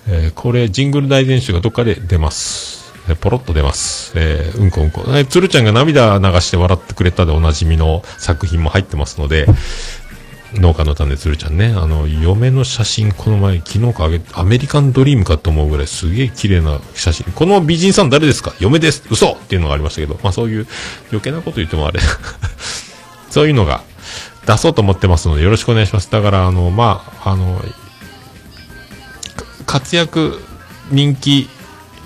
[0.07, 2.86] えーこれ、ジングル大全集がどっかで出ます。
[3.09, 4.11] えポロッと出ます。
[4.15, 5.03] えーうんこうんこ。
[5.07, 9.45] えー鶴ちゃんが涙流して笑ってくれたでおなじみの作品も入ってますので、
[10.53, 17.25] 農家の種鶴ちゃんね、あの、嫁の写真、この前、昨日かあげ、アメリカンドリームかと思うぐらいすげえ綺麗な写真。
[17.33, 18.53] この美人さん誰ですか？
[18.59, 20.67] 嫁です嘘っていうのがありましたけど、まあそういう
[21.11, 21.99] 余計なこと言ってもあれ。
[23.29, 23.81] そういうのが
[24.47, 26.09] 出そうと思ってますので、よろしくお願いします。
[26.09, 27.61] だから、あの、まあ、あの、
[29.65, 30.41] 活躍、
[30.91, 31.49] 人気、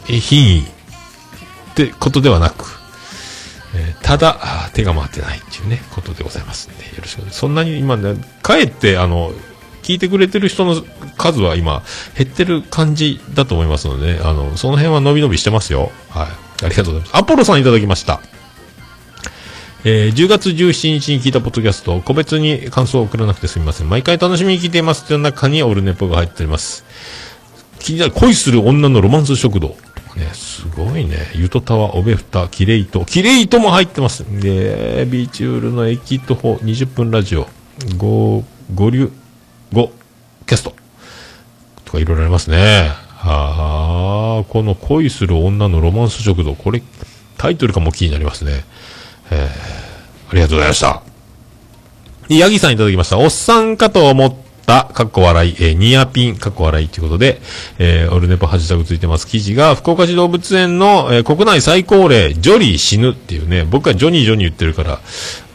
[0.07, 0.67] 品位
[1.83, 2.65] ってことではなく、
[3.75, 7.21] えーただ、手が回ってないっていうね、ことでございますんで、よろしく。
[7.31, 9.31] そんなに今ね、かえって、あの、
[9.83, 10.83] 聞いてくれてる人の
[11.17, 11.83] 数は今、
[12.17, 15.91] 減ってる感じだと思いますので、あの、その辺は伸び伸びしてますよ。
[16.09, 16.27] はい。
[16.65, 17.17] ありがとうございます。
[17.17, 18.21] アポロさんいただきました。
[19.83, 23.89] えー10月17日に聞いたポッドキャスト、個別に感想を送らなくてすみません。
[23.89, 25.05] 毎回楽しみに聞いています。
[25.07, 26.85] という中にオルネポが入っております。
[27.79, 29.75] 気になる恋する女のロマンス食堂
[30.15, 31.17] ね、すごいね。
[31.35, 33.05] ゆとたわ、おべふた、キレイト。
[33.05, 34.23] キレイトも入ってます。
[34.23, 37.47] で、ビーチウールの駅徒歩20分ラジオ、
[37.97, 38.43] ご、
[38.73, 39.11] ご流、
[39.71, 39.91] ご、
[40.45, 40.75] キャスト。
[41.85, 42.91] とかいろいろありますね。
[43.23, 46.55] ああ、この恋する女のロマンス食堂。
[46.55, 46.81] これ、
[47.37, 48.63] タイトルがも気になりますね。
[49.29, 51.03] えー、ありがとうございました。
[52.29, 53.17] ヤギさんいただきました。
[53.17, 54.35] おっさんかと思った、
[54.93, 57.41] かっこ笑い、えーニアピン、かっこ笑いということで、
[57.77, 64.99] えーオルネポハッシュタグついてます記事が、福岡市動物園の、えー国内最高齢、ジョリー死ぬっていうね、僕はジョニージョニー言ってるから、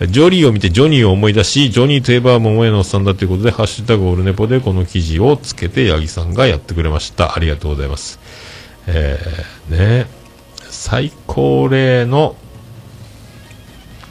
[0.06, 7.34] ジョリーを見てジョニーを思い出し、ジョニーといえば桃屋のおっさんだということで、ハッシュタグオルネポでこの記事をつけて、ヤギさんがやってくれました。
[7.36, 8.18] ありがとうございます。
[8.86, 10.06] えー、ね、
[10.68, 12.36] 最高齢の、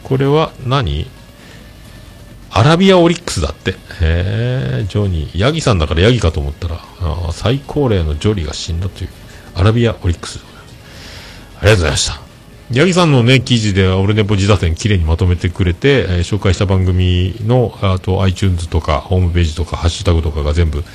[0.04, 1.08] これは何？
[2.58, 3.72] アラビアオリックスだって。
[3.72, 5.38] へえ、ジョニー。
[5.38, 9.10] ヤギさんだからヤギかと思ったら、あ最高齢のジョリーが死んだという、
[9.56, 10.40] アラビアオリックス。
[11.60, 12.22] ありがとうございました。
[12.72, 20.86] ヤギさんのね、記事で、俺ネポ自打線綺麗にまとめてくれて、えー紹介した番組の、あと iTunes とか、ホームページとか、ハッシュタグとかが全部、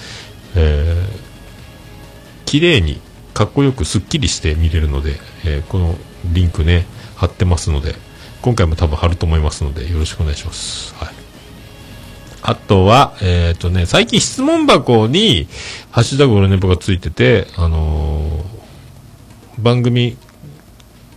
[0.57, 3.03] えー、綺麗に、
[3.35, 6.87] かっこよく、すっきりして見れるので、えーこのリンクね、
[7.17, 7.97] 貼ってますので、
[8.41, 10.95] 今回も多分貼ると思いますので、よろしくお願いします。
[10.95, 11.30] はい。
[12.43, 15.49] あとは、えっ、とね、最近質問箱に、
[15.91, 18.61] ハッシュタグオルネポがついてて、あのー
[19.61, 20.17] 番組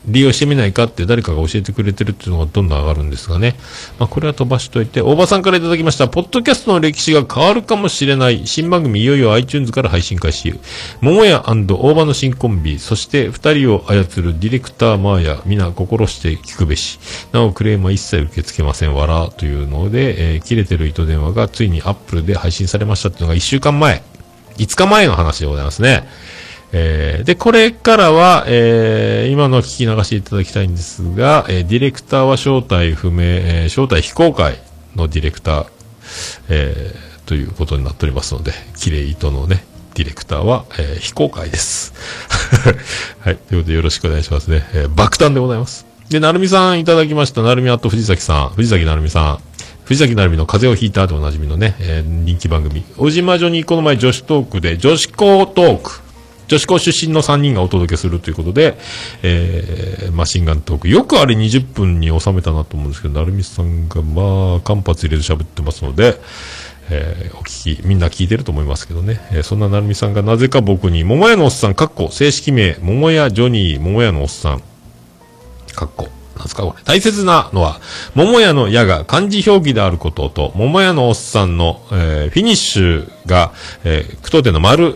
[0.05, 3.55] 利用してみないかって誰かが教えてくれてるっていうのがどんどん上がるんですがね。
[3.99, 6.07] まあ、これは飛ばしといて、大場さんからいただきました。
[6.07, 10.59] ポッドキャストの歴史が変わるかもしれない新番組いよいよ iTunes から配信開始。
[11.01, 16.99] 桃屋大場の新コンビ、そして二人を操るディレクターマーヤ、皆心して聞くべし。
[17.31, 18.93] なおクレームは一切受け付けません。
[18.93, 19.29] わら。
[19.29, 24.03] というので、えー切れてる糸電話がついに Apple で配信されましたっていうのが一週間前。
[24.57, 26.07] 5日前の話でございますね。
[26.75, 34.59] えーで、これからは、えー今の聞き流していただきたいんですが、えーディレクターは正体不明、えー正体非公開
[34.95, 35.65] のディレクター、
[36.49, 39.63] えーということになっておりますので、綺麗糸のね、
[39.93, 41.93] ディレクターは、えー非公開です。
[43.23, 43.37] はい。
[43.37, 44.67] ということでよろしくお願いしますね。
[44.73, 45.85] えー爆誕でございます。
[46.09, 47.41] で、なるみさんいただきました。
[47.43, 48.49] なるみあと藤崎さん。
[48.49, 49.39] 藤崎なるみさん。
[49.85, 52.83] 藤崎なるみの風邪をひいたでおなじみのね、えー人気番組。
[52.97, 56.02] 小島女にこの前女子トークで、女子校トーク。
[56.47, 58.77] 女子校出身の3人がお届けするということで、
[59.23, 60.89] えーマシンガントーク。
[60.89, 66.19] よくあれ20分に収めたなと思うんですけど、なるみさんがまあ、間髪入れず喋ってますので、
[66.89, 69.21] えーお聞き、みんな聞いてると思いますけどね。
[69.31, 74.61] えーそんななるみさんがなぜか僕に、桃屋のおっさん、かっこ、正式名、桃屋ジョニー、桃屋のおっさん、
[75.73, 76.09] かっこ。
[76.37, 76.83] なんすかこれ？
[76.83, 77.79] 大切なのは、
[78.15, 84.95] 桃屋の矢が漢字表記であることと、桃屋のおっさんの、えーフィニッシュが、えー句読点の丸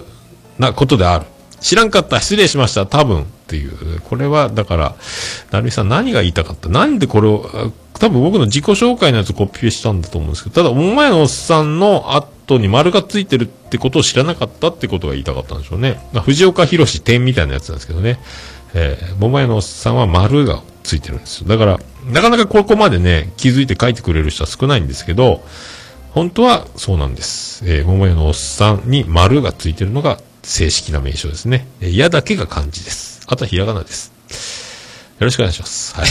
[0.59, 1.25] なことである。
[1.61, 4.01] 知らんかった、失礼しました、多分っていう。
[4.01, 4.95] これは、だから、
[5.51, 6.69] なるみさん何が言いたかった？
[6.69, 15.99] なんでこれを、多分僕の自己紹介のやつコピペしたんだと思うんですけど、ただ、お前のおっさんの後に丸がついてるってことを知らなかったってことが言いたかったんでしょうね。
[16.13, 18.19] ま、藤岡弘点みたいなやつなんですけどね。
[18.73, 21.47] えー、桃屋のおっさんは丸がついてるんですよ。
[21.47, 25.43] だから、なかなかここまでね、気づいて書いてくれる人は少ないんですけど、
[26.11, 27.63] 本当はそうなんです。
[27.65, 31.67] えー、桃屋のおっさんに丸がついてるのが正式な名称ですね。
[31.81, 33.21] え、矢だけが漢字です。
[33.27, 34.13] あとはひらがなです。
[35.19, 35.93] よろしくお願いします。
[35.93, 36.07] はい。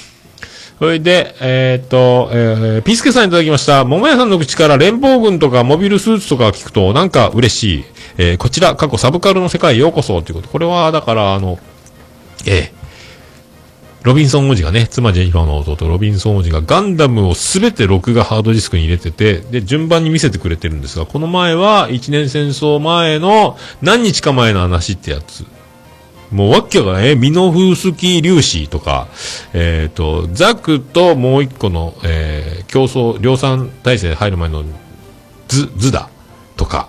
[0.80, 3.84] それで、えーっと、えー、ピースケさんいただきました。
[3.84, 7.84] 桃屋さんの口から連邦軍とかモビルスーツとか聞くとなんか嬉しい。
[8.16, 10.48] えー、こちら、過去サブカルの世界へようこそということ。
[10.48, 11.58] これは、だから、あの、
[12.46, 12.75] えー
[14.06, 25.44] ロビンソン王子がね、妻ジェニファーの弟ロビンソン王子がガンダムをすべて録画ハードディスクに入れてて、で、順番に見せてくれてるんですが、この前は一年戦争前の何日か前の話ってやつ。
[26.30, 29.08] もうわっけがね、ミノフスキー粒子とか、
[29.52, 34.62] えっ、と、ザクともう一個の、えー競争、量産体制入る前の
[35.48, 36.10] ズ、ズダ
[36.56, 36.88] とか、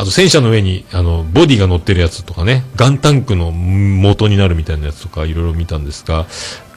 [0.00, 6.24] あと戦車の上に、あの、ボディが乗ってるやつとかね、ガンタンクの元になるみたいなやつとかいろいろ見たんですが、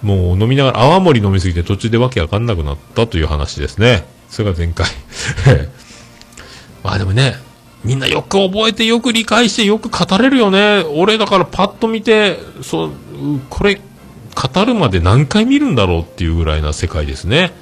[0.01, 4.03] もう飲みながら泡盛飲みすぎて途中でわけわかんなくなったという話ですね。
[4.27, 4.87] それが前回。
[6.83, 7.37] まあでもね、
[7.85, 10.83] みんなよく覚えてよく理解してよく語れるよね。
[10.93, 12.91] 俺だからパッと見て、そう、
[13.49, 13.79] これ、
[14.35, 17.53] 語るまで何回見るんだろうっていうぐらいな世界ですね。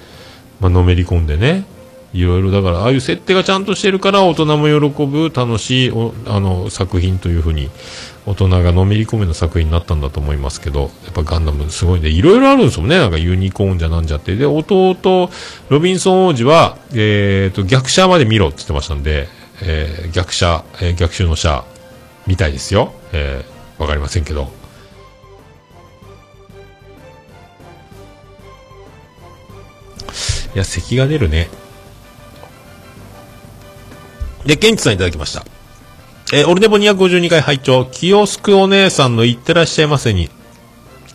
[0.60, 1.66] まあのめり込んでね。
[2.14, 5.92] いろいろだから、ああいう設定がちゃんとしてるから、大人も喜ぶ楽しい
[6.28, 7.70] あの作品というふうに、
[8.26, 12.98] 大人がのめり込めの作品になったんだと思いますけど、やっぱガンダムすごいんで、いろいろあるんですもんね。
[12.98, 14.36] なんかユニコーンじゃなんじゃって。
[14.36, 15.30] で、弟、
[15.70, 19.28] ロビンソン王子は、えっ、と、逆者まで見ろって言ってましたんで、
[19.64, 21.64] えー逆者、えー逆襲の者、
[22.28, 22.94] みたいですよ。
[23.14, 23.52] えー
[23.82, 24.52] わかりませんけど。
[30.54, 31.50] いや、咳が出るね。
[34.46, 35.46] で、ケンチさんいただきました。
[36.34, 40.30] えーオルネボ252回拝聴キヨスクお姉さんの言ってらっしゃいませに、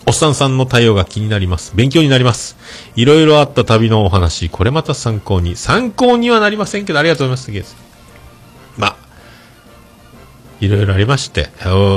[0.07, 1.73] おっさんさんの対応が気になります。
[1.75, 2.57] 勉強になります。
[2.95, 5.57] いろいろあった旅のお話、これまた参考に。
[5.57, 7.51] 参考にはなりませんけど、ありがとうございます。
[7.51, 7.77] ゲス
[8.77, 8.97] まあ、
[10.61, 11.49] いろいろありまして、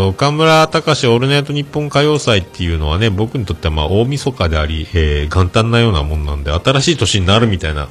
[0.08, 7.90] 岡村隆史オールナイト日本歌謡祭っていうのはね、僕にとってはまあ大晦日であり、えー元旦なようなもんなんで、新しい年になるみたいな。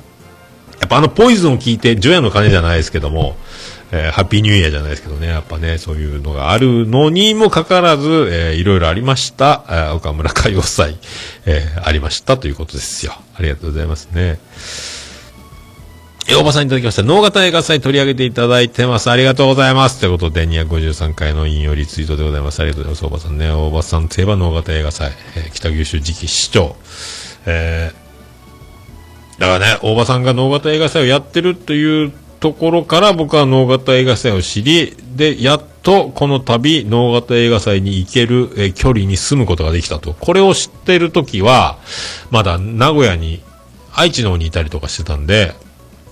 [0.81, 3.37] やっぱあのポイズンを聞いて、除夜の鐘じゃないですけども、
[3.91, 10.97] えーハッピーニューイヤーじゃないですけどね、やっぱね、そういうのがあるのにもかかわらず、えーいろいろありました、え岡村歌謡祭、
[11.47, 13.14] えーありましたということですよ。
[13.35, 14.39] ありがとうございますね。
[16.31, 17.03] えー、おばさんいただきました。
[17.03, 19.11] 脳型映画祭取り上げていただいてます。
[19.11, 19.99] ありがとうございます。
[20.01, 22.61] ということで、253回の引用リツイートでございます。
[22.61, 23.07] ありがとうございます。
[23.07, 26.76] おばさんね、おばさんといえば脳型映画祭、えー北九州次期市長、
[27.47, 28.07] えー
[29.39, 40.14] だからね、大場さんが能型映画祭をやってるというところから僕は能型映画祭を知り、で、やっとこの度能型映画祭に行ける、え距離に住むことができたと。
[40.14, 41.78] これを知ってる時は、
[42.30, 43.43] まだ名古屋に、
[43.93, 45.55] 愛知の方にいたりとかしてたんで、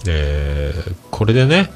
[0.07, 1.70] えーこれでね、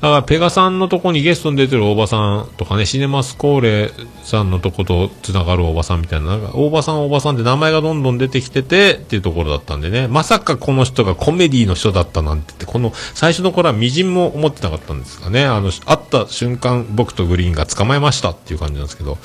[0.00, 3.90] だからペガさんのとこにゲストに出てる大場さんとかね、シネマスコーレ
[4.24, 19.16] さんのとことつながる大場さんみたいな、なんか大場さん大場さんって名前がどんどん出てきててっていうところだったんでね、まさかこの人がコメディの人だったなんてって、この最初の頃はみじんも思ってなかったんですがね、あの、会った瞬間僕とグリーンが捕まえましたっていう感じなんですけど、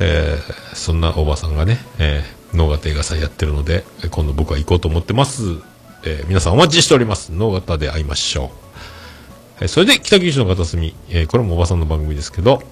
[0.00, 5.42] えーそんな大場さんがね、えー、能型映画祭やってるので、今度僕は行こうと思ってます。
[6.04, 7.32] えー皆さんお待ちしております。
[7.32, 8.65] 能型で会いましょう。
[9.60, 12.62] えーそれで北九州の片隅、えこれもおばさんの番組ですけど、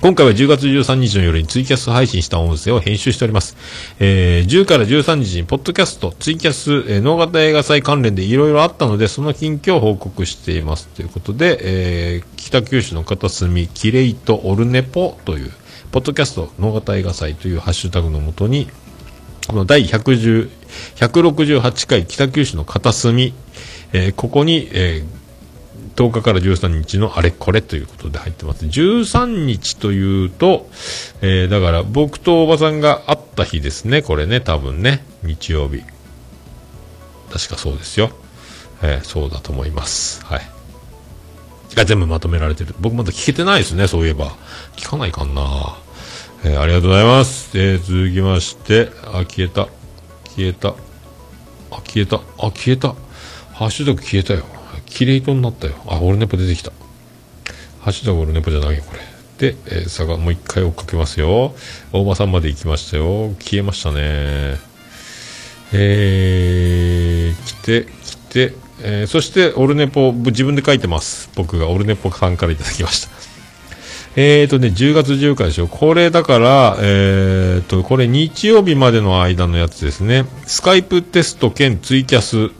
[0.00, 3.56] 今回は10月13日の夜にツイキャス配信した音声を編集しております。
[3.98, 10.88] えー10から13日にポッドキャスト、ツイキャス、えー、能型映画祭関連でいろいろあったので、その近況を報告しています。
[10.88, 15.52] ということで、えー北九州の片隅、キレイとオルネポという、
[15.90, 18.70] ポッドキャスト、能型映画祭というハッシュタグのもとに、
[19.48, 20.48] この第110
[20.96, 23.34] 168回北九州の片隅、
[23.92, 25.17] えーここに、えー
[25.98, 28.64] 10日から13日のあれこれということで入ってます。
[28.64, 30.70] 13日というと、
[31.22, 35.82] えーだから僕とおばさんが会った日ですね、これね、多分ね、日曜日。
[37.32, 38.10] 確かそうですよ。
[38.80, 40.24] えーそうだと思います。
[40.24, 40.42] はい。
[41.74, 42.76] が全部まとめられてる。
[42.78, 44.36] 僕まだ聞けてないですね、そういえば。
[44.76, 45.78] 聞かないかな。
[46.44, 47.58] えーありがとうございます。
[47.58, 49.66] えー続きまして、あ、消えた。
[50.36, 50.68] 消えた。
[50.68, 50.74] あ、
[51.84, 52.18] 消えた。
[52.18, 52.20] あ、
[52.52, 52.94] 消えた。
[53.54, 54.44] ハッシュタグ消えたよ。
[54.88, 55.74] キレイトになったよ。
[55.86, 56.72] あ、オルネポ出てきた。
[57.80, 59.00] ハッシュタグオルネポじゃないよ、これ。
[59.38, 61.54] で、えー、佐賀もう一回追っかけますよ。
[61.92, 63.30] 大場さんまで行きましたよ。
[63.38, 64.56] 消えましたね。
[65.72, 71.30] えー、来て、来て、えー、そして、オルネポ、自分で書いてます。
[71.36, 73.08] 僕がオルネポさんからいただきました。
[74.16, 75.68] えーとね、10月14日でしょ。
[75.68, 80.24] これだから、えーと、これ日曜日までの間のやつですね。
[80.46, 82.50] スカイプテスト兼ツイキャス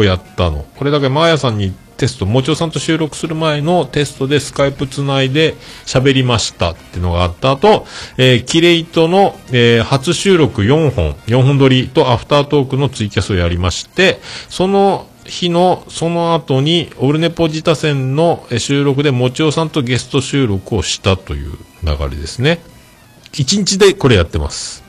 [0.00, 0.64] をやったの。
[0.76, 5.54] これだけマーヤさんにテスト、もちおさんと収録する前のテストでスカイプつないで
[5.86, 7.86] 喋りましたっていうのがあった後、
[8.18, 22.60] えー、キレイトの、えー初収録4本、4本撮りとアフタートークのツイキャスをやりまして、その日の、その後に、オルネポ自他戦の収録でもちおさんとゲスト収録をしたという流れですね。
[23.32, 24.84] 1日でこれやってます。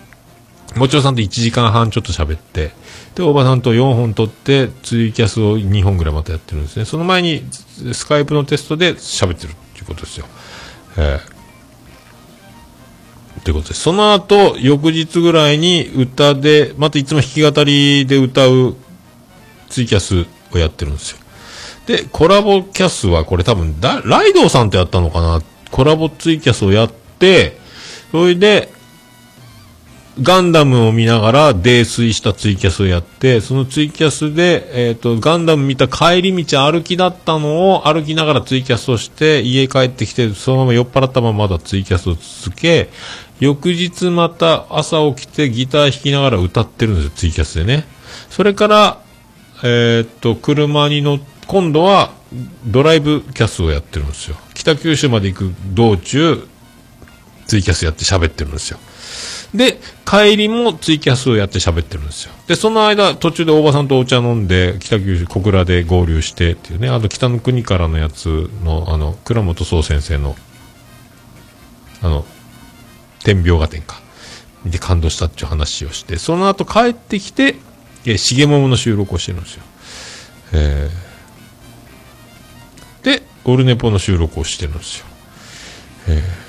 [0.76, 2.72] もちろさんと1時間半ちょっと喋って、
[3.18, 6.86] で、大場さんと4本撮って、ツイキャスを2本ぐらいまたやってるんですね。
[6.86, 7.44] その前に、
[7.94, 10.28] スカイプのテストで喋ってるっていうことですよ。
[10.98, 11.38] ええ
[13.44, 13.82] ということです。
[13.82, 18.76] その後、翌日ぐらいに歌で、またいつも弾き語りで歌う
[19.70, 21.18] ツイキャスをやってるんですよ。
[21.88, 25.42] で、コラボキャスはこれ多分、ライドウさんとやったのかな
[25.72, 27.58] コラボツイキャスをやって、
[28.12, 28.77] それで、
[30.22, 42.90] ガンダムを見ながら泥酔したツイキャスをやって、そのツイキャスで、えっ、と、ガンダム見た帰り道歩きだったのを歩きながらツイキャスをして、家帰ってきて、そのまま酔っ払ったまままだツイキャスを続け、
[43.40, 47.86] 翌日また朝起きてギター弾きながら歌ってるんですよ、ツイキャスでね。
[48.32, 49.02] それから、
[49.64, 52.12] えーっと、車に乗っ、今度は
[52.66, 54.36] ドライブキャスをやってるんですよ。
[54.56, 56.48] 北九州まで行く道中、
[57.46, 58.80] ツイキャスやって喋ってるんですよ。
[59.54, 62.34] で、帰りもツイキャスをやって喋ってるんですよ。
[62.48, 70.36] で、その間、途中で大場さんとお茶飲んで、北九州、小倉で合流してっていうね、あの、北の国からのやつの、あの、倉本総先生の、
[72.02, 72.26] あの、
[73.24, 74.02] 天描画展か。
[74.66, 77.56] 見て感動したっていう話をして、その後帰ってきて、
[78.06, 79.64] えー、重桃の収録をしてるんですよ。
[80.54, 81.08] えー
[83.04, 85.06] で、オルネポの収録をしてるんですよ。
[86.10, 86.47] えー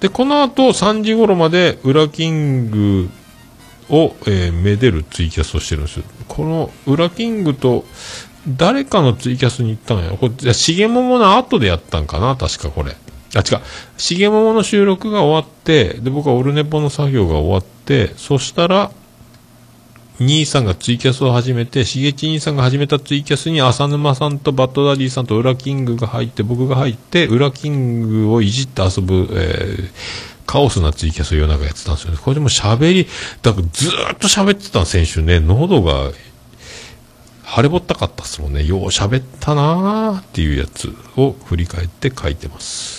[0.00, 3.10] で、この後3時頃まで、ウラキング
[3.90, 6.04] を、えーめでるツイキャスをしてるんですよ。
[6.28, 7.84] この、ウラキングと、
[8.48, 10.12] 誰かのツイキャスに行ったんや。
[10.12, 12.36] これ、しげももの後でやったんかな？
[12.36, 12.96] 確かこれ。
[13.34, 13.60] あ、違う。
[13.98, 18.90] しげももの収録が終わって、で、僕はオルネポの作業が終わって、そしたら、
[20.20, 32.16] 兄さんがツイキャスを始めて、しげち兄さんが始めたツイキャスに浅沼さんとバッドダディさんとウラキングが入って、僕が入って、ウラキングをいじって遊ぶ、えーカオスなツイキャスを夜中やってたんですよね。
[32.16, 33.06] これでも喋り、
[33.42, 36.10] だからずっと喋ってた先週ね、喉が
[37.54, 38.64] 腫れぼったかったっすもんね。
[38.64, 42.97] よう喋ったなーっていうやつを振り返って書いてます。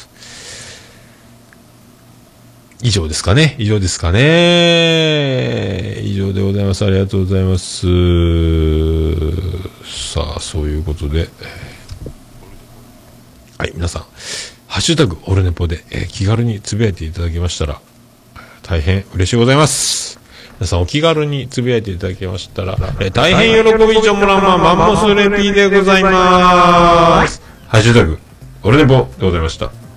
[2.81, 6.85] 以上ですかね以上ですかね以上でございます。
[6.85, 7.85] ありがとうございます。
[9.85, 11.27] さあ、そういうことで。
[13.57, 14.01] はい、皆さん、
[14.67, 17.81] ハッシュタグ、オルネポで、えー気軽につぶやいていただきましたら、
[18.63, 20.19] 大変嬉しいございます。
[20.59, 27.41] 皆さん、お気軽につぶやいていただきましたら、えー大変喜びちょもらんま、マンモスレピーでございます。
[27.67, 28.17] ハッシュタグ、
[28.63, 29.88] オルネポでございました。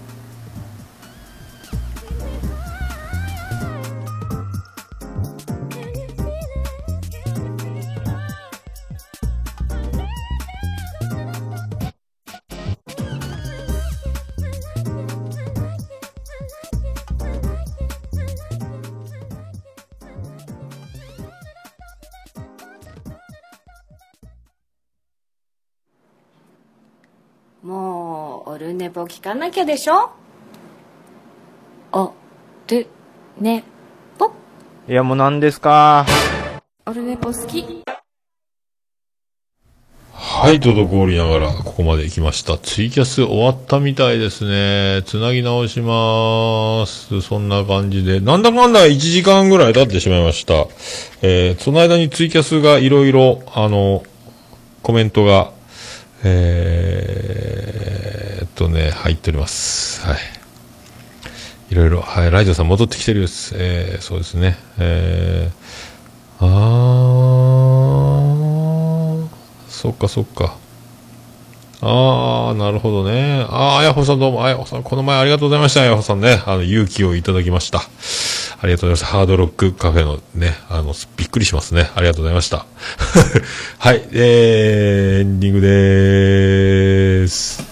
[29.12, 30.10] 聞かなきゃでしょ？
[31.92, 32.14] お、
[32.66, 32.86] る、
[33.38, 33.62] ね、
[34.16, 34.32] ぽ。
[34.88, 36.06] いや、もう何ですか？
[36.86, 37.82] オルネポ好き。
[40.14, 42.56] はい、滞りながら、ここまで来ました。
[42.56, 45.02] ツイキャス終わったみたいですね。
[45.04, 47.20] つなぎ直します。
[47.20, 48.18] そんな感じで。
[48.20, 50.54] なんだかんだ1時間ぐらい経ってしまいました。
[51.20, 54.04] えー、その間にツイキャスがいろいろ、あの、
[54.82, 55.52] コメントが、
[56.24, 58.11] えーっ
[58.54, 60.04] とね、入っております。
[60.06, 60.18] はい。
[61.70, 63.54] いろいろ、はい、ライドさん戻ってきてるです。
[63.56, 64.58] えー、そうですね。
[64.78, 69.26] えー、あー、
[69.68, 70.56] そっかそっか。
[71.80, 73.46] あー、なるほどね。
[73.48, 76.42] あー、あやほさんどうも、あやほさん、この前ありがとうございました、あやほさんね。
[76.46, 77.78] あの、勇気をいただきました。
[77.80, 79.12] ありがとうございます。
[79.12, 81.90] ハードロックカフェのね、あの、びっくりしますね。
[81.96, 82.66] ありがとうございました。
[83.80, 87.71] はい、えー、エンディングでーす。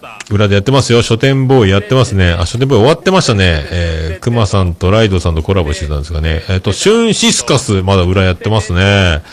[0.29, 1.01] 裏でやってますよ。
[1.01, 2.31] 書店ボーイやってますね。
[2.31, 3.65] あ、書店ボーイ終わってましたね。
[3.71, 6.43] えー、熊さんとライドさんとコラボしてたんですがね。
[6.49, 9.23] えっ、と、シュンシスカス、まだ裏やってますね。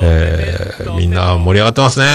[0.00, 2.06] えー、みんな盛り上がってますね。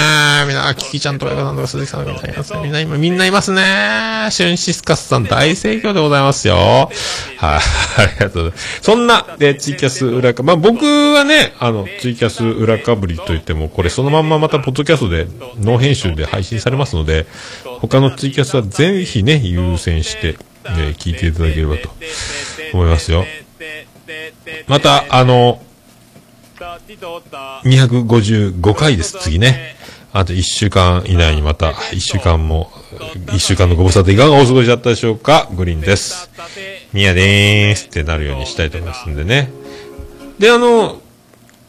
[0.48, 2.60] みんな、キキちゃんとかさんとか鈴木さんみんないますね。
[2.62, 4.28] みんな今、みんないますね。
[4.30, 6.56] シュンシスカスさん大盛況でございますよ。
[6.56, 6.92] はい、
[7.40, 7.60] あ
[8.06, 8.82] りがとうございます。
[8.82, 15.28] そんな、で、ツイキャス裏か、まあ、僕はね、あの、ツイキャス裏かぶりといっても、これそのまんままたポッドキャストで、
[15.60, 17.26] ノー編集で配信されますので、
[17.80, 21.90] 他のツイキャスはぜひね、優先して、え聞いていただければと
[22.74, 23.26] 思いますよ。
[24.68, 25.62] また、あの、
[27.64, 29.76] 255回です、次ね。
[30.14, 32.72] あと1週間以内にまた、1週間も、
[33.28, 35.47] 1週間のご無沙汰いかがお過ごしだったでしょうか？
[35.53, 36.30] グリーンです。
[36.93, 39.51] ミヤでーすってなるようにしたいと思いますんでね。
[40.38, 41.01] で、あの、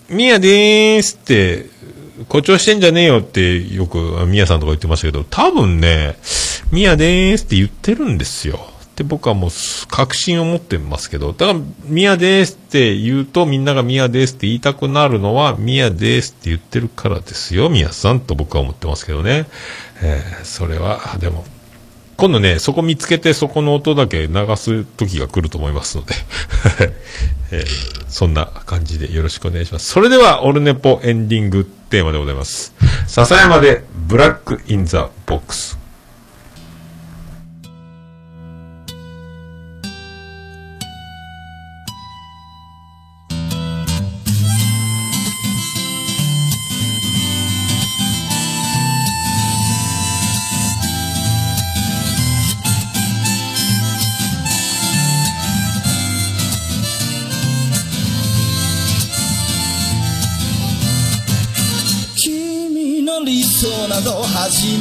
[0.09, 1.71] ミヤでーすって、
[2.29, 6.17] 誇張してんじゃねえよってよくミヤさんとか言ってましたけど、多分ね、
[6.71, 8.72] ミヤでーすって言ってるんですよ。
[8.93, 9.51] って僕はもう
[9.89, 19.47] 確信を持ってますけど、だから、ミヤですって言うとみんながミヤですって言いたくなるのはミヤですって言ってるからですよ、ミヤさんと僕は思ってますけどね。
[20.03, 21.45] えーそれは、でも、
[22.19, 26.15] 今度ね、そこ見つけてそこの音だけ流す時が来ると思いますので、
[27.51, 27.67] えー
[28.09, 29.89] そんな感じでよろしくお願いします。
[29.89, 32.75] それでは、オルネポエンディングテーマでございます。
[33.07, 35.82] 笹山で Black in the Box。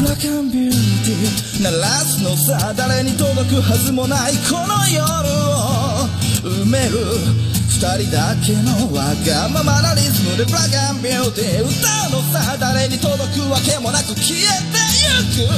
[0.00, 0.72] ラックビュー
[1.04, 6.08] ティー鳴らすのさ誰に届くはずもないこの夜を
[6.40, 6.96] 埋める
[7.68, 15.52] 二人だけのわがままなリズムでブラックビューティー歌うのさ誰に届くわけもなく消えてゆく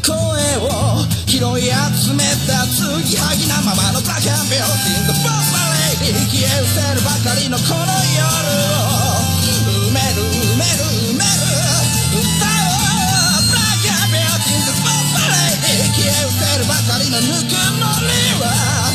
[0.00, 0.16] 声
[0.64, 5.36] を拾い集めた継ぎはぎなままのブラックビューティー The Bomb
[6.00, 8.24] Lady 消え失せるばかりのこの夜
[8.72, 9.20] を
[9.84, 10.24] 埋める
[10.56, 10.95] 埋める
[16.16, 18.85] Lady 消え失せるばかりのぬくもりは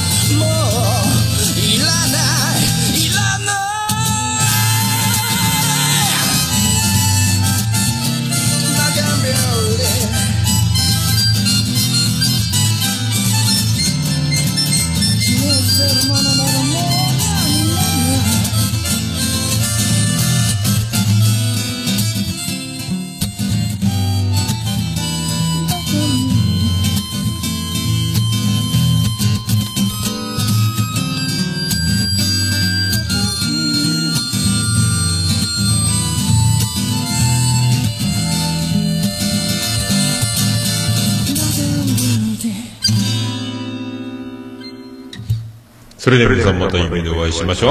[46.02, 47.70] それでは皆さんまた夢でお会いしましょう。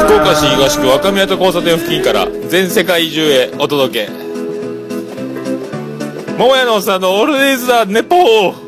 [0.00, 4.12] 福岡市東区若宮と交差点付近から全世界中へお届け。
[6.38, 8.61] 桃屋のおっさんのオールディーズ・ザ・ネポー。